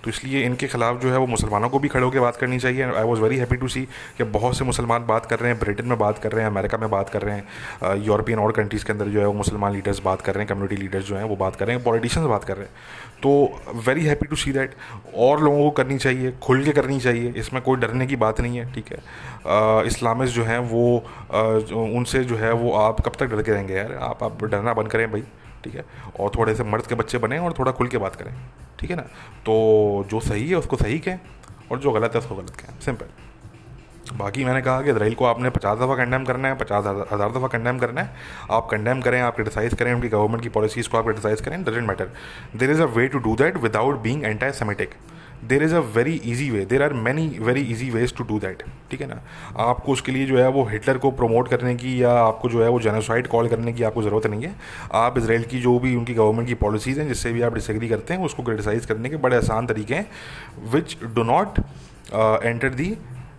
तो 0.03 0.09
इसलिए 0.09 0.43
इनके 0.45 0.67
खिलाफ 0.67 0.99
जो 1.01 1.11
है 1.11 1.17
वो 1.17 1.25
मुसलमानों 1.27 1.69
को 1.69 1.79
भी 1.79 1.87
खड़े 1.87 2.03
होकर 2.03 2.19
बात 2.19 2.35
करनी 2.35 2.57
चाहिए। 2.59 2.83
I 2.83 3.03
was 3.03 3.19
very 3.21 3.37
happy 3.37 3.55
to 3.55 3.67
see 3.67 3.81
कि 4.17 4.23
बहुत 4.23 4.57
से 4.57 4.65
मुसलमान 4.65 5.05
बात 5.07 5.25
कर 5.25 5.39
रहे 5.39 5.51
हैं 5.51 5.59
ब्रिटेन 5.59 5.87
में 5.87 5.97
बात 5.99 6.17
कर 6.17 6.31
रहे 6.31 6.43
हैं 6.43 6.51
अमेरिका 6.51 6.77
में 6.77 6.89
बात 6.89 7.09
कर 7.09 7.21
रहे 7.21 7.35
हैं 7.35 7.95
यूरोपियन 8.05 8.39
और 8.39 8.51
कंट्रीज़ 8.51 8.85
के 8.85 8.93
अंदर 8.93 9.07
जो 9.07 9.19
है 9.19 9.25
वो 9.25 9.33
मुसलमान 9.33 9.73
लीडर्स 9.73 9.99
बात 10.03 10.21
कर 10.21 10.33
रहे 10.33 10.43
हैं 10.43 10.49
कम्युनिटी 10.49 10.81
लीडर्स 10.81 11.05
जो 11.05 11.15
हैं 11.15 11.23
वो 11.23 11.35
बात 11.35 11.55
कर 11.55 11.67
रहे 11.67 11.75
हैं 11.75 11.83
पॉलिटिशियंस 11.85 12.27
बात 12.29 12.43
कर 12.43 12.57
रहे 12.57 12.65
हैं। 12.65 12.73
तो 13.23 13.31
very 13.85 14.05
happy 14.05 14.27
to 14.27 14.35
see 14.35 14.51
that 14.51 14.73
और 15.17 15.41
लोगों 15.43 15.63
को 15.63 15.69
करनी 15.73 15.97
चाहिए, 15.97 16.31
खुल 16.43 16.63
के 16.63 16.71
करनी 16.71 16.99
चाहिए। 16.99 17.31
इसमें 17.37 17.61
कोई 17.63 17.77
डरने 17.77 18.07
की 18.07 18.15
बात 18.15 18.41
नहीं 18.41 18.57
है, 18.57 18.71
ठीक 18.73 18.91
है? 18.91 18.97
इस्लामिस्ट 19.87 20.35
जो 20.35 20.43
हैं 20.43 20.59
वो 20.71 20.83
उनसे 21.95 22.23
जो 22.23 22.35
है 22.37 22.51
वो 22.53 22.71
आप 22.77 23.01
कब 23.05 23.15
तक 23.19 23.25
डर 23.25 23.43
के 23.43 23.51
रहेंगे 23.51 23.73
यार? 23.73 23.93
आप 24.01 24.23
आप 24.23 24.43
डरना 24.43 24.73
बंद 24.73 24.87
करें 24.87 25.09
भाई, 25.11 25.23
ठीक 25.63 25.75
है? 25.75 25.85
और 26.19 26.31
थोड़े 26.37 26.55
से 26.55 26.63
मर्द 26.65 26.87
के 26.87 26.95
बच्चे 26.95 27.17
बने 27.17 27.39
और 27.39 27.53
थोड़ा 27.59 27.71
खुल 27.71 27.87
के 27.87 27.97
बात 27.97 28.15
करें, 28.15 28.33
ठीक 28.79 28.89
है 28.89 28.95
ना? 28.95 29.03
तो 29.45 30.05
जो 30.11 30.19
सही 30.21 30.49
है 30.49 30.55
उसको 30.55 30.77
सही 30.77 30.99
कहें 30.99 31.19
और 31.71 31.79
जो 31.79 31.91
गलत 31.91 32.11
है 32.13 32.19
उसको 32.19 32.35
गलत 32.35 32.55
कहें 32.59 32.79
सिंपल 32.79 33.05
बाकी 34.11 34.45
मैंने 34.45 34.61
कहा 34.61 34.81
कि 34.81 34.89
इसराइल 34.89 35.13
को 35.15 35.25
आपने 35.25 35.49
पचास 35.49 35.77
दफ़ा 35.77 35.95
कंडेम 35.95 36.23
करना 36.25 36.47
है, 36.47 36.55
पचास 36.57 36.85
हज़ार 37.11 37.31
दफ़ा 37.31 37.47
कंडेम 37.47 37.77
करना 37.79 38.01
है। 38.01 38.15
आप 38.51 38.67
कंडेम 38.71 39.01
करें, 39.01 39.19
आप 39.21 39.35
क्रिटिसाइज़ 39.35 39.75
करें, 39.75 39.93
उनकी 39.93 40.09
गवर्नमेंट 40.09 40.43
की 40.43 40.49
पॉलिसीज़ 40.49 40.89
को 40.89 40.97
आप 40.97 41.03
क्रिटिसाइज़ 41.03 41.41
करें 41.43 41.63
doesn't 41.63 41.87
matter 41.87 42.09
there 42.55 42.71
is 42.71 42.81
a 42.81 42.85
way 42.95 43.07
to 43.07 43.19
do 43.19 43.35
that 43.35 43.57
without 43.63 43.99
being 44.01 44.23
anti 44.25 44.51
semitic 44.53 44.95
there 45.43 45.63
is 45.63 45.75
a 45.75 45.79
very 45.95 46.19
easy 46.25 46.49
way 46.49 46.65
there 46.65 46.83
are 46.83 46.93
many 46.95 47.27
very 47.41 47.61
easy 47.71 47.89
ways 47.89 48.15
to 48.17 48.23
do 48.23 48.39
that 48.39 48.63
ठीक 48.91 49.01
है 49.01 49.07
ना? 49.07 49.21
आपको 49.59 49.91
उसके 49.91 50.11
लिए 50.11 50.25
जो 50.25 50.37
है 50.37 50.47
वो 50.49 50.63
हिटलर 50.65 50.97
को 50.97 51.11
प्रमोट 51.13 51.47
करने 51.47 51.73
की 51.75 52.01
या 52.03 52.11
आपको 52.19 52.49
जो 52.49 52.63
है 52.63 52.69
वो 52.69 52.79
जेनोसाइड 52.81 53.27
कॉल 53.27 53.47
करने 53.49 53.73
की 53.73 53.83
आपको 53.83 54.03
ज़रूरत 54.03 54.27
नहीं 54.27 54.43
है। 54.43 54.53
आप 54.95 55.17
इसराइल 55.17 55.43
की 55.45 55.59
जो 55.59 55.77
भी 55.79 55.95
उनकी 55.95 56.13
गवर्नमेंट 56.13 56.47
की 56.47 56.53
पॉलिसीज़ 56.57 56.99
हैं, 56.99 57.07
जिससे 57.07 57.31
भी 57.31 57.41
आप 57.41 57.53
डिसग्री 57.53 57.89
करते 57.89 58.13
हैं, 58.13 58.21
उसको 58.21 58.43
क्रिटिसाइज़ 58.43 58.87
करने 58.87 59.09
के 59.09 59.17
बड़े 59.17 59.37
आसान 59.37 59.67
तरीके 59.67 59.95
हैं 59.95 60.07
which 60.71 60.97
do 61.05 61.23
not 61.25 61.59
enter 62.43 62.69
the 62.71 62.95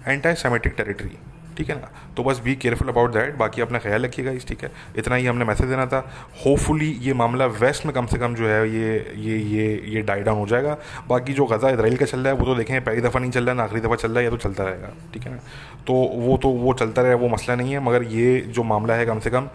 anti 0.07 0.35
semitic 0.37 0.75
territory 0.77 1.17
ठीक 1.57 1.69
है 1.71 1.75
ना? 1.77 1.89
तो 2.17 2.23
बस 2.25 2.39
बी 2.45 2.55
केयरफुल 2.57 2.89
अबाउट 2.89 3.13
दैट 3.13 3.35
बाकी 3.39 3.63
अपना 3.63 3.79
ख्याल 3.79 4.05
रखिएगा 4.05 4.31
इस, 4.31 4.47
ठीक 4.47 4.63
है? 4.63 4.71
इतना 4.99 5.15
ही 5.15 5.27
हमने 5.27 5.45
मैसेज 5.45 5.69
देना 5.69 5.85
था। 5.87 5.99
होपफुली 6.45 6.91
ये 7.03 7.13
मामला 7.15 7.47
वेस्ट 7.47 7.87
में 7.87 7.95
कम 7.95 8.07
से 8.07 8.19
कम 8.19 8.35
जो 8.35 8.49
है 8.49 8.69
ये 8.71 9.15
ये 9.17 9.37
ये 9.39 9.67
ये 9.95 10.03
डाई 10.03 10.21
डाउन 10.21 10.39
हो 10.39 10.47
जाएगा। 10.47 10.77
बाकी 11.09 11.33
जो 11.33 11.47
गज़ा 11.47 11.71
इसराइल 11.71 11.97
का 11.97 12.07
चल 12.07 12.19
रहा 12.19 12.33
है, 12.33 12.39
वो 12.39 12.47
तो 12.47 12.55
देखें, 12.55 12.85
पहली 12.85 13.01
दफ़ा 13.01 13.21
नहीं 13.21 13.31
चल 13.31 13.45
रहा 13.45 13.51
है 13.51 13.57
ना 13.57 13.65
आखिरी 13.65 13.81
दफ़ा 13.81 13.97
चल 13.97 14.11
रहा 14.11 14.19
है, 14.19 14.25
या 14.25 14.31
तो 14.31 14.37
चलता 14.39 14.65
रहेगा, 14.65 14.91
ठीक 15.15 15.23
है 15.23 15.33
ना? 15.33 15.39
तो 15.87 15.95
वो 16.17 16.37
तो 16.37 16.49
वो 16.49 16.75
चलता 16.75 17.03
रहे, 17.03 17.15
वो 17.15 17.29
मसला 17.29 17.55
नहीं 17.55 17.73
है, 17.73 17.85
मगर 17.85 18.03
ये 18.11 18.41
जो 18.41 18.63
मामला 18.65 18.95
है 18.95 19.07
कम 19.07 19.21
से 19.21 19.31
कम 19.31 19.49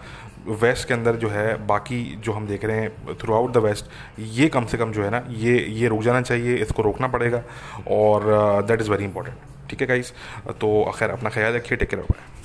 वेस्ट 0.62 0.88
के 0.88 0.94
अंदर 0.94 1.16
जो 1.16 1.28
है, 1.28 1.66
बाकी 1.66 2.02
जो 2.24 2.32
हम 2.32 2.46
देख 2.46 2.64
रहे 2.64 2.80
हैं 2.80 3.16
थ्रू 3.20 3.34
आउट 3.34 3.52
द 3.52 3.64
वेस्ट 3.66 3.90
ये 4.38 4.48
कम 4.48 4.66
से 4.66 4.78
कम 4.78 4.92
जो 4.92 5.04
है 5.04 5.10
ना, 5.10 5.24
ये 5.30 5.58
ये 5.70 5.88
रुक 5.88 6.02
जाना 6.02 6.22
चाहिए, 6.22 6.56
इसको 6.56 6.82
रोकना 6.82 7.08
पड़ेगा, 7.08 7.42
और 7.90 8.64
दैट 8.66 8.80
इज़ 8.80 8.90
वेरी 8.90 9.04
इंपॉर्टेंट 9.04 9.49
ठीक 9.70 9.80
है 9.80 9.86
गाइज़ 9.86 10.12
तो 10.60 10.70
खैर 10.98 11.10
अपना 11.10 11.30
ख्याल 11.30 11.54
रखिए 11.54 11.76
टेक 11.78 11.90
केयर 11.90 12.02
बाय 12.02 12.39